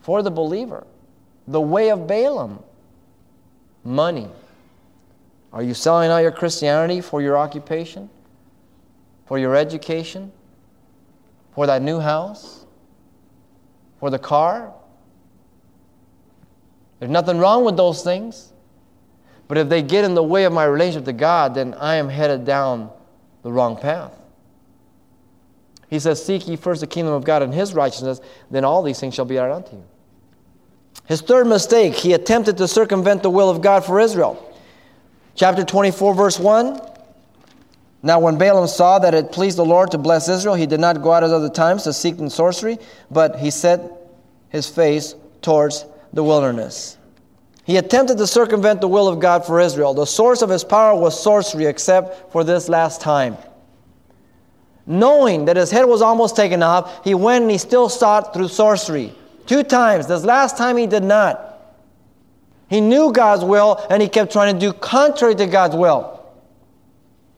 for 0.00 0.22
the 0.22 0.30
believer. 0.30 0.86
The 1.48 1.60
way 1.60 1.90
of 1.90 2.06
Balaam 2.06 2.62
money. 3.84 4.28
Are 5.52 5.62
you 5.62 5.74
selling 5.74 6.10
out 6.10 6.18
your 6.18 6.32
Christianity 6.32 7.00
for 7.00 7.22
your 7.22 7.38
occupation, 7.38 8.10
for 9.26 9.38
your 9.38 9.54
education, 9.54 10.32
for 11.54 11.66
that 11.66 11.82
new 11.82 12.00
house, 12.00 12.66
for 14.00 14.10
the 14.10 14.18
car? 14.18 14.72
There's 16.98 17.10
nothing 17.10 17.38
wrong 17.38 17.64
with 17.64 17.76
those 17.76 18.02
things. 18.02 18.52
But 19.48 19.58
if 19.58 19.68
they 19.68 19.82
get 19.82 20.04
in 20.04 20.14
the 20.14 20.22
way 20.22 20.44
of 20.44 20.52
my 20.52 20.64
relationship 20.64 21.04
to 21.04 21.12
God, 21.12 21.54
then 21.54 21.74
I 21.74 21.96
am 21.96 22.08
headed 22.08 22.44
down 22.44 22.90
the 23.42 23.52
wrong 23.52 23.76
path. 23.76 24.12
He 25.88 25.98
says, 25.98 26.24
Seek 26.24 26.48
ye 26.48 26.56
first 26.56 26.80
the 26.80 26.86
kingdom 26.86 27.14
of 27.14 27.24
God 27.24 27.42
and 27.42 27.54
his 27.54 27.74
righteousness, 27.74 28.20
then 28.50 28.64
all 28.64 28.82
these 28.82 28.98
things 28.98 29.14
shall 29.14 29.24
be 29.24 29.38
added 29.38 29.54
unto 29.54 29.76
you. 29.76 29.84
His 31.06 31.20
third 31.20 31.46
mistake, 31.46 31.94
he 31.94 32.12
attempted 32.12 32.56
to 32.58 32.66
circumvent 32.66 33.22
the 33.22 33.30
will 33.30 33.48
of 33.48 33.62
God 33.62 33.84
for 33.84 34.00
Israel. 34.00 34.42
Chapter 35.34 35.64
24, 35.64 36.14
verse 36.14 36.38
1. 36.38 36.80
Now, 38.02 38.20
when 38.20 38.38
Balaam 38.38 38.68
saw 38.68 38.98
that 38.98 39.14
it 39.14 39.32
pleased 39.32 39.58
the 39.58 39.64
Lord 39.64 39.90
to 39.92 39.98
bless 39.98 40.28
Israel, 40.28 40.54
he 40.54 40.66
did 40.66 40.80
not 40.80 41.02
go 41.02 41.12
out 41.12 41.24
as 41.24 41.32
other 41.32 41.48
times 41.48 41.84
to 41.84 41.92
seek 41.92 42.18
in 42.18 42.30
sorcery, 42.30 42.78
but 43.10 43.38
he 43.38 43.50
set 43.50 43.80
his 44.48 44.68
face 44.68 45.14
towards 45.42 45.84
the 46.12 46.22
wilderness. 46.22 46.98
He 47.64 47.76
attempted 47.76 48.18
to 48.18 48.26
circumvent 48.26 48.80
the 48.80 48.88
will 48.88 49.08
of 49.08 49.18
God 49.18 49.44
for 49.44 49.60
Israel. 49.60 49.92
The 49.92 50.06
source 50.06 50.40
of 50.42 50.50
his 50.50 50.62
power 50.62 50.98
was 50.98 51.20
sorcery, 51.20 51.66
except 51.66 52.30
for 52.32 52.44
this 52.44 52.68
last 52.68 53.00
time. 53.00 53.36
Knowing 54.86 55.46
that 55.46 55.56
his 55.56 55.70
head 55.70 55.84
was 55.84 56.00
almost 56.00 56.36
taken 56.36 56.62
off, 56.62 57.04
he 57.04 57.14
went 57.14 57.42
and 57.42 57.50
he 57.50 57.58
still 57.58 57.88
sought 57.88 58.32
through 58.32 58.48
sorcery. 58.48 59.12
Two 59.46 59.62
times. 59.62 60.06
This 60.06 60.24
last 60.24 60.56
time 60.56 60.76
he 60.76 60.86
did 60.86 61.02
not. 61.02 61.42
He 62.68 62.80
knew 62.80 63.12
God's 63.12 63.44
will 63.44 63.84
and 63.90 64.00
he 64.00 64.08
kept 64.08 64.32
trying 64.32 64.54
to 64.54 64.60
do 64.60 64.72
contrary 64.72 65.34
to 65.36 65.46
God's 65.46 65.76
will. 65.76 66.24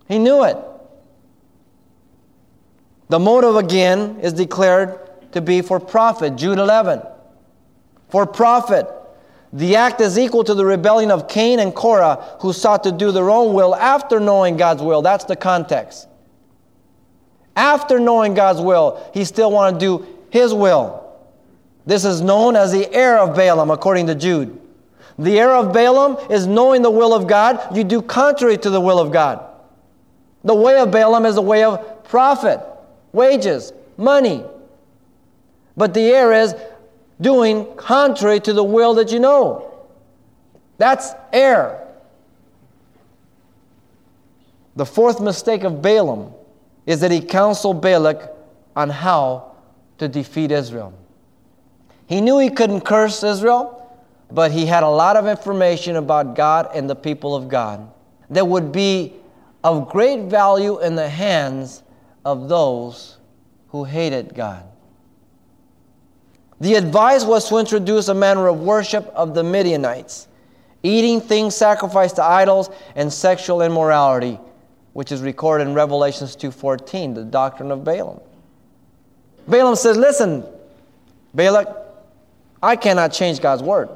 He 0.08 0.18
knew 0.18 0.44
it. 0.44 0.56
The 3.08 3.18
motive 3.18 3.56
again 3.56 4.20
is 4.20 4.32
declared 4.34 4.98
to 5.32 5.40
be 5.40 5.62
for 5.62 5.80
profit. 5.80 6.36
Jude 6.36 6.58
11. 6.58 7.02
For 8.08 8.26
profit. 8.26 8.86
The 9.52 9.76
act 9.76 10.00
is 10.02 10.18
equal 10.18 10.44
to 10.44 10.54
the 10.54 10.64
rebellion 10.64 11.10
of 11.10 11.28
Cain 11.28 11.58
and 11.58 11.74
Korah, 11.74 12.36
who 12.40 12.52
sought 12.52 12.84
to 12.84 12.92
do 12.92 13.12
their 13.12 13.30
own 13.30 13.54
will 13.54 13.74
after 13.74 14.20
knowing 14.20 14.58
God's 14.58 14.82
will. 14.82 15.00
That's 15.00 15.24
the 15.24 15.36
context. 15.36 16.06
After 17.58 17.98
knowing 17.98 18.34
God's 18.34 18.60
will, 18.60 19.04
he 19.12 19.24
still 19.24 19.50
wanted 19.50 19.80
to 19.80 19.98
do 19.98 20.06
his 20.30 20.54
will. 20.54 21.12
This 21.84 22.04
is 22.04 22.20
known 22.20 22.54
as 22.54 22.70
the 22.70 22.88
error 22.94 23.18
of 23.18 23.34
Balaam, 23.34 23.72
according 23.72 24.06
to 24.06 24.14
Jude. 24.14 24.60
The 25.18 25.40
error 25.40 25.56
of 25.56 25.72
Balaam 25.72 26.18
is 26.30 26.46
knowing 26.46 26.82
the 26.82 26.90
will 26.90 27.12
of 27.12 27.26
God, 27.26 27.76
you 27.76 27.82
do 27.82 28.00
contrary 28.00 28.58
to 28.58 28.70
the 28.70 28.80
will 28.80 29.00
of 29.00 29.10
God. 29.10 29.44
The 30.44 30.54
way 30.54 30.78
of 30.78 30.92
Balaam 30.92 31.26
is 31.26 31.34
the 31.34 31.42
way 31.42 31.64
of 31.64 32.04
profit, 32.04 32.60
wages, 33.12 33.72
money. 33.96 34.44
But 35.76 35.94
the 35.94 36.12
error 36.12 36.34
is 36.34 36.54
doing 37.20 37.66
contrary 37.74 38.38
to 38.38 38.52
the 38.52 38.62
will 38.62 38.94
that 38.94 39.10
you 39.10 39.18
know. 39.18 39.84
That's 40.76 41.10
error. 41.32 41.84
The 44.76 44.86
fourth 44.86 45.20
mistake 45.20 45.64
of 45.64 45.82
Balaam 45.82 46.34
is 46.88 47.00
that 47.00 47.10
he 47.10 47.20
counseled 47.20 47.82
Balak 47.82 48.34
on 48.74 48.88
how 48.88 49.52
to 49.98 50.08
defeat 50.08 50.50
Israel. 50.50 50.94
He 52.06 52.22
knew 52.22 52.38
he 52.38 52.48
couldn't 52.48 52.80
curse 52.80 53.22
Israel, 53.22 53.94
but 54.30 54.52
he 54.52 54.64
had 54.64 54.82
a 54.82 54.88
lot 54.88 55.14
of 55.14 55.26
information 55.26 55.96
about 55.96 56.34
God 56.34 56.70
and 56.74 56.88
the 56.88 56.96
people 56.96 57.36
of 57.36 57.46
God 57.46 57.92
that 58.30 58.48
would 58.48 58.72
be 58.72 59.12
of 59.62 59.90
great 59.90 60.30
value 60.30 60.80
in 60.80 60.94
the 60.94 61.10
hands 61.10 61.82
of 62.24 62.48
those 62.48 63.18
who 63.68 63.84
hated 63.84 64.34
God. 64.34 64.64
The 66.58 66.76
advice 66.76 67.22
was 67.22 67.50
to 67.50 67.58
introduce 67.58 68.08
a 68.08 68.14
manner 68.14 68.48
of 68.48 68.60
worship 68.60 69.08
of 69.08 69.34
the 69.34 69.44
Midianites, 69.44 70.26
eating 70.82 71.20
things 71.20 71.54
sacrificed 71.54 72.16
to 72.16 72.24
idols 72.24 72.70
and 72.96 73.12
sexual 73.12 73.60
immorality 73.60 74.40
which 74.98 75.12
is 75.12 75.22
recorded 75.22 75.68
in 75.68 75.74
Revelations 75.74 76.34
2:14, 76.34 77.14
the 77.14 77.22
doctrine 77.22 77.70
of 77.70 77.84
Balaam. 77.84 78.20
Balaam 79.46 79.76
says, 79.76 79.96
"Listen, 79.96 80.44
Balak, 81.32 81.68
I 82.60 82.74
cannot 82.74 83.12
change 83.12 83.40
God's 83.40 83.62
word. 83.62 83.90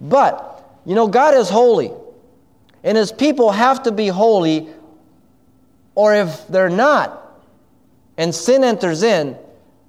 But, 0.00 0.60
you 0.84 0.96
know, 0.96 1.06
God 1.06 1.34
is 1.34 1.50
holy. 1.50 1.92
And 2.82 2.98
his 2.98 3.12
people 3.12 3.52
have 3.52 3.84
to 3.84 3.92
be 3.92 4.08
holy, 4.08 4.68
or 5.94 6.12
if 6.12 6.48
they're 6.48 6.68
not, 6.68 7.38
and 8.16 8.34
sin 8.34 8.64
enters 8.64 9.04
in, 9.04 9.38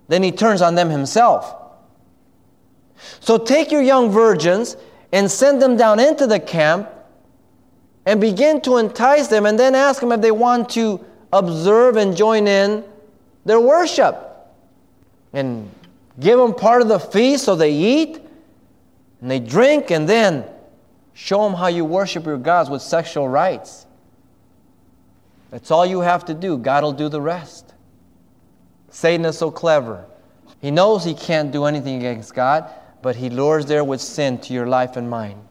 then 0.09 0.21
he 0.21 0.31
turns 0.31 0.61
on 0.61 0.75
them 0.75 0.91
himself. 0.91 1.55
So 3.19 3.39
take 3.39 3.71
your 3.71 3.81
young 3.81 4.11
virgins 4.11 4.77
and 5.11 5.31
send 5.31 5.59
them 5.59 5.75
down 5.75 5.99
into 5.99 6.27
the 6.27 6.39
camp 6.39 6.87
and 8.05 8.21
begin 8.21 8.62
to 8.62 8.77
entice 8.77 9.27
them 9.27 9.45
and 9.45 9.59
then 9.59 9.75
ask 9.75 10.00
them 10.00 10.12
if 10.12 10.21
they 10.21 10.31
want 10.31 10.69
to 10.69 11.03
observe 11.33 11.97
and 11.97 12.15
join 12.15 12.47
in 12.47 12.83
their 13.45 13.59
worship. 13.59 14.21
And 15.33 15.69
give 16.19 16.39
them 16.39 16.53
part 16.53 16.81
of 16.81 16.88
the 16.88 17.00
feast 17.00 17.43
so 17.45 17.55
they 17.55 17.74
eat 17.74 18.21
And 19.21 19.29
they 19.29 19.39
drink 19.39 19.91
and 19.91 20.07
then 20.07 20.45
show 21.13 21.43
them 21.43 21.53
how 21.53 21.67
you 21.67 21.83
worship 21.83 22.25
your 22.25 22.38
gods 22.38 22.69
with 22.69 22.81
sexual 22.81 23.27
rites. 23.27 23.85
That's 25.50 25.71
all 25.71 25.85
you 25.85 26.01
have 26.01 26.25
to 26.25 26.33
do. 26.33 26.57
God 26.57 26.83
will 26.83 26.93
do 26.93 27.09
the 27.09 27.21
rest. 27.21 27.74
Satan 28.89 29.25
is 29.25 29.38
so 29.38 29.51
clever. 29.51 30.05
He 30.62 30.71
knows 30.71 31.03
he 31.03 31.13
can't 31.13 31.51
do 31.51 31.65
anything 31.65 31.97
against 31.97 32.33
God, 32.33 32.69
but 33.01 33.15
he 33.15 33.29
lures 33.29 33.65
there 33.65 33.83
with 33.83 34.01
sin 34.01 34.38
to 34.39 34.53
your 34.53 34.67
life 34.67 34.95
and 34.95 35.09
mine. 35.09 35.44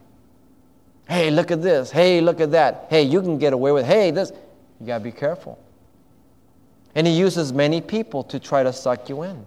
Hey, 1.07 1.29
look 1.29 1.51
at 1.51 1.61
this. 1.61 1.91
Hey, 1.91 2.21
look 2.21 2.41
at 2.41 2.51
that. 2.51 2.87
Hey, 2.89 3.03
you 3.03 3.21
can 3.21 3.37
get 3.37 3.53
away 3.53 3.71
with. 3.71 3.85
Hey, 3.85 4.11
this. 4.11 4.31
You 4.79 4.87
got 4.87 4.97
to 4.99 5.03
be 5.03 5.11
careful. 5.11 5.59
And 6.95 7.05
he 7.05 7.13
uses 7.13 7.53
many 7.53 7.81
people 7.81 8.23
to 8.25 8.39
try 8.39 8.63
to 8.63 8.73
suck 8.73 9.09
you 9.09 9.23
in. 9.23 9.45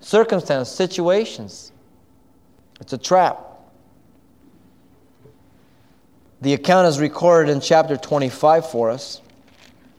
Circumstances, 0.00 0.74
situations. 0.74 1.72
It's 2.80 2.92
a 2.92 2.98
trap. 2.98 3.40
The 6.40 6.54
account 6.54 6.88
is 6.88 7.00
recorded 7.00 7.50
in 7.50 7.60
chapter 7.60 7.96
25 7.96 8.70
for 8.70 8.90
us. 8.90 9.20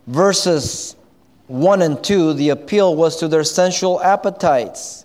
Verses 0.07 0.95
1 1.47 1.81
and 1.81 2.03
2, 2.03 2.33
the 2.33 2.49
appeal 2.49 2.95
was 2.95 3.17
to 3.17 3.27
their 3.27 3.43
sensual 3.43 4.01
appetites. 4.01 5.04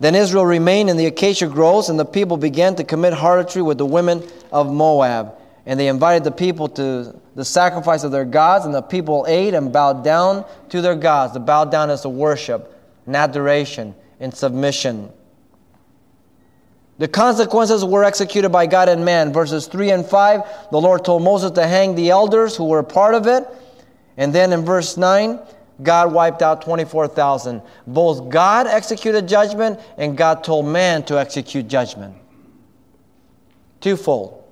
Then 0.00 0.14
Israel 0.14 0.46
remained 0.46 0.90
in 0.90 0.96
the 0.96 1.06
acacia 1.06 1.46
groves, 1.48 1.88
and 1.88 1.98
the 1.98 2.04
people 2.04 2.36
began 2.36 2.76
to 2.76 2.84
commit 2.84 3.12
harlotry 3.12 3.62
with 3.62 3.78
the 3.78 3.86
women 3.86 4.22
of 4.52 4.72
Moab. 4.72 5.34
And 5.66 5.78
they 5.78 5.88
invited 5.88 6.24
the 6.24 6.30
people 6.30 6.68
to 6.68 7.20
the 7.34 7.44
sacrifice 7.44 8.04
of 8.04 8.12
their 8.12 8.24
gods, 8.24 8.64
and 8.64 8.74
the 8.74 8.82
people 8.82 9.26
ate 9.28 9.54
and 9.54 9.72
bowed 9.72 10.04
down 10.04 10.44
to 10.70 10.80
their 10.80 10.94
gods. 10.94 11.34
The 11.34 11.40
bow 11.40 11.64
down 11.64 11.90
is 11.90 12.02
to 12.02 12.08
worship, 12.08 12.74
and 13.06 13.16
adoration, 13.16 13.94
and 14.20 14.34
submission. 14.34 15.10
The 16.98 17.08
consequences 17.08 17.84
were 17.84 18.02
executed 18.02 18.50
by 18.50 18.66
God 18.66 18.88
and 18.88 19.04
man. 19.04 19.32
Verses 19.32 19.66
3 19.66 19.90
and 19.90 20.06
5, 20.06 20.70
the 20.70 20.80
Lord 20.80 21.04
told 21.04 21.22
Moses 21.22 21.52
to 21.52 21.66
hang 21.66 21.94
the 21.94 22.10
elders 22.10 22.56
who 22.56 22.64
were 22.64 22.82
part 22.82 23.14
of 23.14 23.26
it. 23.26 23.46
And 24.16 24.32
then 24.32 24.52
in 24.52 24.64
verse 24.64 24.96
9, 24.96 25.38
God 25.82 26.12
wiped 26.12 26.42
out 26.42 26.62
24,000. 26.62 27.62
Both 27.86 28.28
God 28.28 28.66
executed 28.66 29.28
judgment 29.28 29.78
and 29.96 30.16
God 30.16 30.42
told 30.42 30.66
man 30.66 31.04
to 31.04 31.18
execute 31.18 31.68
judgment. 31.68 32.14
Twofold. 33.80 34.42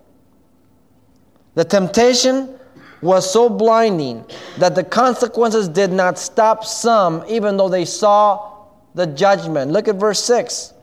The 1.54 1.64
temptation 1.64 2.56
was 3.02 3.30
so 3.30 3.48
blinding 3.48 4.24
that 4.58 4.74
the 4.74 4.84
consequences 4.84 5.68
did 5.68 5.90
not 5.90 6.18
stop 6.18 6.64
some, 6.64 7.24
even 7.28 7.56
though 7.56 7.68
they 7.68 7.84
saw 7.84 8.66
the 8.94 9.06
judgment. 9.06 9.70
Look 9.70 9.88
at 9.88 9.96
verse 9.96 10.22
6. 10.24 10.74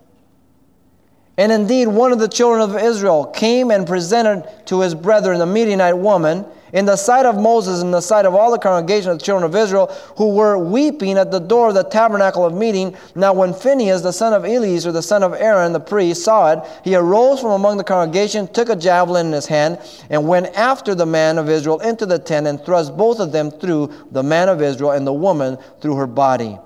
And 1.37 1.51
indeed, 1.51 1.87
one 1.87 2.11
of 2.11 2.19
the 2.19 2.27
children 2.27 2.61
of 2.61 2.77
Israel 2.77 3.25
came 3.25 3.71
and 3.71 3.87
presented 3.87 4.47
to 4.67 4.81
his 4.81 4.93
brethren 4.93 5.39
the 5.39 5.45
Midianite 5.45 5.97
woman 5.97 6.45
in 6.73 6.85
the 6.85 6.95
sight 6.95 7.25
of 7.27 7.39
Moses 7.39 7.81
and 7.81 7.93
the 7.93 8.01
sight 8.01 8.25
of 8.25 8.33
all 8.33 8.51
the 8.51 8.57
congregation 8.57 9.11
of 9.11 9.19
the 9.19 9.23
children 9.23 9.45
of 9.45 9.55
Israel 9.55 9.87
who 10.17 10.33
were 10.33 10.57
weeping 10.57 11.17
at 11.19 11.31
the 11.31 11.39
door 11.39 11.69
of 11.69 11.75
the 11.75 11.83
tabernacle 11.83 12.43
of 12.43 12.53
meeting. 12.53 12.97
Now, 13.15 13.31
when 13.31 13.53
Phinehas, 13.53 14.01
the 14.01 14.11
son 14.11 14.33
of 14.33 14.43
Eleazar, 14.43 14.91
the 14.91 15.03
son 15.03 15.21
of 15.21 15.33
Aaron, 15.33 15.71
the 15.71 15.79
priest, 15.79 16.23
saw 16.23 16.51
it, 16.51 16.59
he 16.83 16.95
arose 16.95 17.39
from 17.39 17.51
among 17.51 17.77
the 17.77 17.83
congregation, 17.83 18.47
took 18.47 18.69
a 18.69 18.75
javelin 18.75 19.27
in 19.27 19.33
his 19.33 19.45
hand, 19.45 19.77
and 20.09 20.27
went 20.27 20.47
after 20.57 20.95
the 20.95 21.05
man 21.05 21.37
of 21.37 21.47
Israel 21.47 21.79
into 21.81 22.07
the 22.07 22.17
tent 22.17 22.47
and 22.47 22.59
thrust 22.65 22.97
both 22.97 23.19
of 23.19 23.31
them 23.31 23.51
through 23.51 23.93
the 24.11 24.23
man 24.23 24.49
of 24.49 24.61
Israel 24.61 24.91
and 24.91 25.05
the 25.05 25.13
woman 25.13 25.57
through 25.79 25.95
her 25.95 26.07
body. 26.07 26.57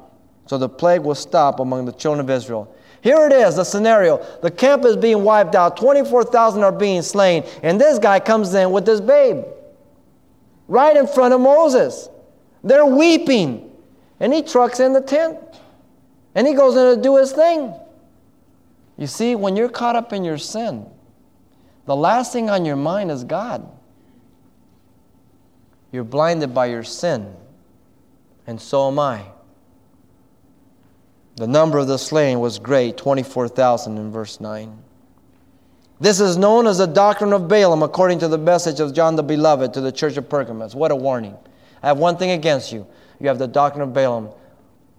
So 0.46 0.58
the 0.58 0.70
plague 0.70 1.02
was 1.02 1.20
stopped 1.20 1.60
among 1.60 1.84
the 1.84 1.92
children 1.92 2.22
of 2.22 2.30
Israel. 2.30 2.74
Here 3.02 3.28
it 3.28 3.34
is, 3.34 3.58
the 3.58 3.66
scenario. 3.66 4.26
The 4.42 4.52
camp 4.52 4.86
is 4.86 4.96
being 4.96 5.24
wiped 5.24 5.54
out, 5.54 5.76
24,000 5.76 6.64
are 6.64 6.72
being 6.72 7.02
slain, 7.02 7.44
and 7.62 7.80
this 7.80 8.00
guy 8.00 8.22
comes 8.22 8.54
in 8.54 8.72
with 8.72 8.86
this 8.86 9.02
babe 9.02 9.44
right 10.68 10.96
in 10.96 11.08
front 11.08 11.34
of 11.34 11.42
Moses. 11.42 12.10
They're 12.64 12.86
weeping. 12.86 13.72
And 14.20 14.34
he 14.34 14.42
trucks 14.42 14.80
in 14.80 14.94
the 14.94 15.02
tent. 15.02 15.38
And 16.36 16.48
he 16.48 16.54
goes 16.54 16.76
in 16.76 16.96
to 16.96 17.02
do 17.02 17.18
his 17.18 17.32
thing. 17.32 17.74
You 18.98 19.08
see, 19.08 19.36
when 19.36 19.56
you're 19.56 19.70
caught 19.70 19.96
up 19.96 20.12
in 20.12 20.24
your 20.24 20.38
sin, 20.38 20.86
the 21.86 21.96
last 21.96 22.34
thing 22.34 22.50
on 22.50 22.66
your 22.66 22.76
mind 22.76 23.12
is 23.12 23.24
God. 23.24 23.68
You're 25.92 26.04
blinded 26.04 26.54
by 26.54 26.66
your 26.66 26.84
sin, 26.84 27.34
and 28.46 28.60
so 28.60 28.88
am 28.88 29.00
I. 29.00 29.24
The 31.38 31.48
number 31.48 31.78
of 31.78 31.88
the 31.88 31.98
slain 31.98 32.40
was 32.40 32.60
great 32.60 32.98
24,000 32.98 33.98
in 33.98 34.12
verse 34.12 34.42
9. 34.42 34.78
This 36.00 36.20
is 36.20 36.38
known 36.38 36.68
as 36.68 36.78
the 36.78 36.86
doctrine 36.86 37.34
of 37.34 37.48
Balaam, 37.48 37.82
according 37.82 38.20
to 38.20 38.28
the 38.28 38.38
message 38.38 38.80
of 38.80 38.94
John 38.94 39.16
the 39.16 39.24
Beloved 39.24 39.74
to 39.74 39.82
the 39.82 39.92
church 39.92 40.16
of 40.16 40.30
Pergamos. 40.30 40.76
What 40.76 40.92
a 40.92 40.96
warning. 40.96 41.36
I 41.82 41.88
have 41.88 41.98
one 41.98 42.18
thing 42.18 42.32
against 42.32 42.72
you. 42.72 42.86
You 43.20 43.28
have 43.30 43.40
the 43.40 43.48
doctrine 43.48 43.82
of 43.82 43.94
Balaam 43.94 44.30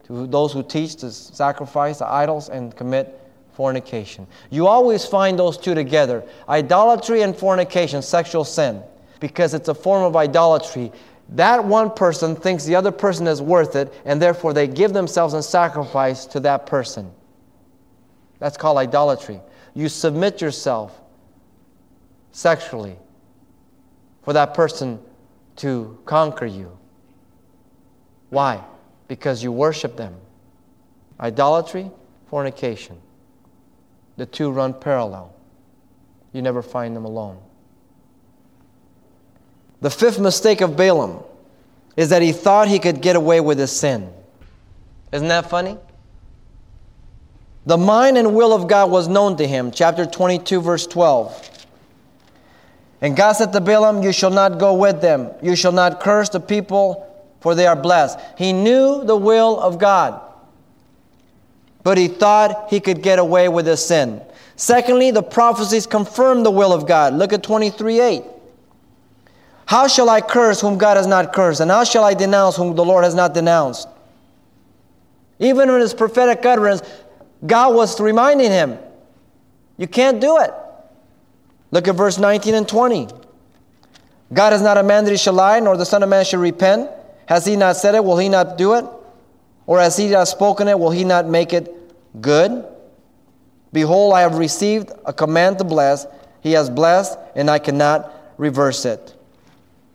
to 0.07 0.27
those 0.27 0.53
who 0.53 0.65
teach 0.65 0.97
to 0.97 1.13
sacrifice 1.13 2.01
the 2.01 2.09
idols 2.09 2.49
and 2.49 2.75
commit 2.75 3.21
fornication. 3.53 4.27
You 4.51 4.67
always 4.67 5.05
find 5.05 5.39
those 5.39 5.57
two 5.57 5.73
together 5.73 6.25
idolatry 6.49 7.23
and 7.23 7.37
fornication, 7.37 8.03
sexual 8.03 8.45
sin, 8.45 8.83
because 9.21 9.55
it's 9.55 9.69
a 9.69 9.75
form 9.75 10.03
of 10.03 10.17
idolatry. 10.17 10.91
That 11.29 11.65
one 11.65 11.93
person 11.93 12.35
thinks 12.35 12.65
the 12.65 12.75
other 12.75 12.91
person 12.91 13.29
is 13.29 13.41
worth 13.41 13.77
it, 13.77 13.95
and 14.05 14.21
therefore 14.21 14.53
they 14.53 14.67
give 14.67 14.93
themselves 14.93 15.35
in 15.35 15.43
sacrifice 15.43 16.27
to 16.27 16.41
that 16.41 16.67
person. 16.67 17.13
That's 18.41 18.57
called 18.57 18.79
idolatry 18.79 19.41
you 19.79 19.89
submit 19.89 20.41
yourself 20.41 21.01
sexually 22.33 22.97
for 24.23 24.33
that 24.33 24.53
person 24.53 24.99
to 25.55 25.97
conquer 26.05 26.47
you. 26.47 26.77
Why? 28.31 28.61
Because 29.07 29.41
you 29.41 29.53
worship 29.53 29.97
them. 29.97 30.17
Idolatry, 31.21 31.93
fornication. 32.27 32.99
The 34.17 34.27
two 34.27 34.51
run 34.51 34.75
parallel. 34.75 35.33
You 36.33 36.43
never 36.43 36.61
find 36.61 36.97
them 36.97 37.05
alone. 37.05 37.39
The 39.81 39.91
fifth 39.91 40.19
mistake 40.19 40.61
of 40.61 40.77
Balaam 40.77 41.23
is 41.97 42.09
that 42.09 42.21
he 42.21 42.33
thought 42.33 42.67
he 42.67 42.81
could 42.81 43.01
get 43.01 43.15
away 43.15 43.41
with 43.41 43.61
his 43.61 43.71
sin. 43.71 44.13
Isn't 45.13 45.29
that 45.29 45.49
funny? 45.49 45.79
The 47.69 47.77
mind 47.77 48.17
and 48.17 48.35
will 48.35 48.55
of 48.55 48.67
God 48.67 48.91
was 48.91 49.09
known 49.09 49.37
to 49.37 49.47
him. 49.47 49.71
Chapter 49.71 50.07
22, 50.07 50.63
verse 50.63 50.87
12. 50.87 51.67
And 53.03 53.15
God 53.15 53.33
said 53.33 53.53
to 53.53 53.61
Balaam, 53.61 54.03
You 54.03 54.11
shall 54.11 54.31
not 54.31 54.59
go 54.59 54.73
with 54.73 55.03
them. 55.03 55.31
You 55.43 55.55
shall 55.55 55.73
not 55.73 56.01
curse 56.01 56.31
the 56.31 56.41
people, 56.41 57.07
for 57.41 57.55
they 57.55 57.67
are 57.67 57.77
blessed. 57.77 58.19
He 58.39 58.55
knew 58.55 59.05
the 59.05 59.15
will 59.15 59.61
of 59.61 59.79
God, 59.79 60.19
but 61.83 61.99
he 61.99 62.09
thought 62.09 62.71
he 62.71 62.81
could 62.81 63.03
get 63.03 63.19
away 63.19 63.51
with 63.51 63.67
his 63.67 63.85
sin. 63.85 64.23
Secondly, 64.57 65.11
the 65.11 65.23
prophecies 65.23 65.87
confirm 65.87 66.45
the 66.45 66.51
will 66.51 66.73
of 66.73 66.87
God. 66.87 67.13
Look 67.13 67.35
at 67.35 67.43
23 67.43 68.01
8. 68.01 68.23
How 69.67 69.89
shall 69.89 70.09
I 70.09 70.23
curse 70.23 70.63
whom 70.63 70.79
God 70.79 70.97
has 70.97 71.07
not 71.07 71.35
cursed? 71.35 71.61
And 71.61 71.71
how 71.71 71.85
shall 71.85 72.05
I 72.05 72.15
denounce 72.15 72.57
whom 72.57 72.75
the 72.75 72.85
Lord 72.85 73.05
has 73.05 73.15
not 73.15 73.35
denounced? 73.35 73.89
Even 75.39 75.69
in 75.69 75.81
his 75.81 75.93
prophetic 75.93 76.47
utterance, 76.47 76.81
God 77.47 77.75
was 77.75 78.01
reminding 78.01 78.51
him, 78.51 78.79
You 79.77 79.87
can't 79.87 80.21
do 80.21 80.39
it. 80.39 80.53
Look 81.71 81.87
at 81.89 81.95
verse 81.95 82.19
19 82.19 82.55
and 82.55 82.69
20. 82.69 83.09
God 84.33 84.53
is 84.53 84.63
not 84.63 84.77
a 84.77 84.83
man 84.83 85.05
that 85.05 85.11
he 85.11 85.17
shall 85.17 85.35
lie, 85.35 85.61
nor 85.61 85.77
the 85.77 85.87
Son 85.87 86.03
of 86.03 86.09
Man 86.09 86.25
shall 86.25 86.41
repent. 86.41 86.91
Has 87.27 87.47
he 87.47 87.57
not 87.57 87.77
said 87.77 87.95
it? 87.95 88.05
Will 88.05 88.19
he 88.19 88.29
not 88.29 88.59
do 88.59 88.75
it? 88.75 88.85
Or 89.67 89.81
has 89.81 89.97
he 89.97 90.09
not 90.09 90.29
spoken 90.29 90.69
it? 90.69 90.79
Will 90.79 90.91
he 90.91 91.05
not 91.05 91.27
make 91.27 91.53
it 91.53 91.73
good? 92.21 92.65
Behold, 93.73 94.15
I 94.15 94.23
have 94.23 94.39
received 94.39 94.93
a 95.05 95.13
command 95.13 95.59
to 95.59 95.65
bless. 95.65 96.07
He 96.41 96.53
has 96.53 96.71
blessed, 96.71 97.19
and 97.37 97.51
I 97.51 97.59
cannot 97.59 98.13
reverse 98.39 98.85
it. 98.85 99.15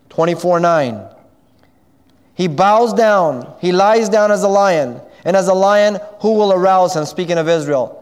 24 0.10 0.60
9. 0.60 1.10
He 2.36 2.48
bows 2.48 2.94
down, 2.94 3.54
he 3.62 3.72
lies 3.72 4.10
down 4.10 4.32
as 4.32 4.44
a 4.44 4.48
lion. 4.48 5.02
And 5.26 5.36
as 5.38 5.48
a 5.48 5.54
lion, 5.54 6.00
who 6.20 6.34
will 6.34 6.52
arouse 6.52 6.96
him? 6.96 7.06
Speaking 7.06 7.38
of 7.38 7.48
Israel. 7.48 8.00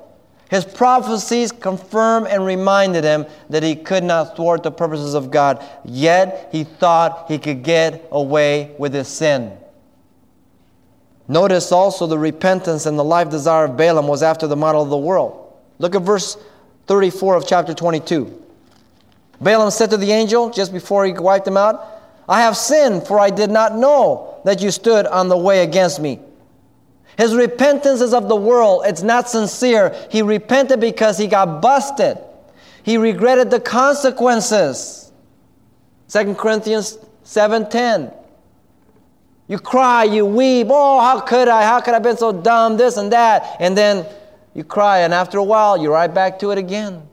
His 0.49 0.65
prophecies 0.65 1.53
confirmed 1.53 2.27
and 2.27 2.45
reminded 2.45 3.05
him 3.05 3.25
that 3.49 3.63
he 3.63 3.73
could 3.73 4.03
not 4.03 4.35
thwart 4.35 4.63
the 4.63 4.71
purposes 4.71 5.13
of 5.13 5.31
God, 5.31 5.65
yet 5.85 6.49
he 6.51 6.65
thought 6.65 7.25
he 7.29 7.37
could 7.37 7.63
get 7.63 8.05
away 8.11 8.75
with 8.77 8.93
his 8.93 9.07
sin. 9.07 9.57
Notice 11.29 11.71
also 11.71 12.05
the 12.05 12.17
repentance 12.17 12.85
and 12.85 12.99
the 12.99 13.03
life 13.03 13.29
desire 13.29 13.63
of 13.63 13.77
Balaam 13.77 14.09
was 14.09 14.21
after 14.21 14.45
the 14.45 14.57
model 14.57 14.81
of 14.81 14.89
the 14.89 14.97
world. 14.97 15.53
Look 15.79 15.95
at 15.95 16.01
verse 16.01 16.35
34 16.87 17.35
of 17.35 17.47
chapter 17.47 17.73
22. 17.73 18.43
Balaam 19.39 19.71
said 19.71 19.89
to 19.91 19.97
the 19.97 20.11
angel 20.11 20.49
just 20.49 20.73
before 20.73 21.05
he 21.05 21.13
wiped 21.13 21.47
him 21.47 21.55
out, 21.55 21.85
I 22.27 22.41
have 22.41 22.57
sinned, 22.57 23.07
for 23.07 23.17
I 23.17 23.29
did 23.29 23.49
not 23.49 23.75
know 23.75 24.41
that 24.43 24.61
you 24.61 24.69
stood 24.69 25.07
on 25.07 25.29
the 25.29 25.37
way 25.37 25.63
against 25.63 26.01
me. 26.01 26.19
His 27.17 27.35
repentance 27.35 28.01
is 28.01 28.13
of 28.13 28.29
the 28.29 28.35
world. 28.35 28.83
It's 28.85 29.03
not 29.03 29.29
sincere. 29.29 29.95
He 30.09 30.21
repented 30.21 30.79
because 30.79 31.17
he 31.17 31.27
got 31.27 31.61
busted. 31.61 32.17
He 32.83 32.97
regretted 32.97 33.51
the 33.51 33.59
consequences. 33.59 35.11
2 36.07 36.35
Corinthians 36.35 36.97
7:10. 37.23 38.13
You 39.47 39.59
cry, 39.59 40.05
you 40.05 40.25
weep. 40.25 40.67
Oh, 40.69 40.99
how 40.99 41.19
could 41.19 41.47
I? 41.47 41.63
How 41.63 41.81
could 41.81 41.91
I 41.91 41.95
have 41.95 42.03
been 42.03 42.17
so 42.17 42.31
dumb? 42.31 42.77
This 42.77 42.97
and 42.97 43.11
that. 43.11 43.57
And 43.59 43.77
then 43.77 44.05
you 44.53 44.63
cry, 44.63 44.99
and 44.99 45.13
after 45.13 45.37
a 45.37 45.43
while, 45.43 45.77
you're 45.77 45.93
right 45.93 46.13
back 46.13 46.39
to 46.39 46.51
it 46.51 46.57
again. 46.57 47.03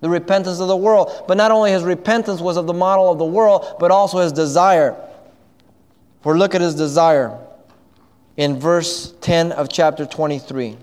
The 0.00 0.10
repentance 0.10 0.60
of 0.60 0.68
the 0.68 0.76
world. 0.76 1.10
But 1.26 1.38
not 1.38 1.50
only 1.50 1.72
his 1.72 1.82
repentance 1.82 2.40
was 2.40 2.56
of 2.56 2.66
the 2.66 2.74
model 2.74 3.10
of 3.10 3.18
the 3.18 3.24
world, 3.24 3.76
but 3.80 3.90
also 3.90 4.18
his 4.18 4.32
desire. 4.32 4.94
For 6.20 6.36
look 6.36 6.54
at 6.54 6.60
his 6.60 6.74
desire 6.74 7.38
in 8.36 8.58
verse 8.58 9.14
10 9.20 9.52
of 9.52 9.68
chapter 9.68 10.06
23. 10.06 10.76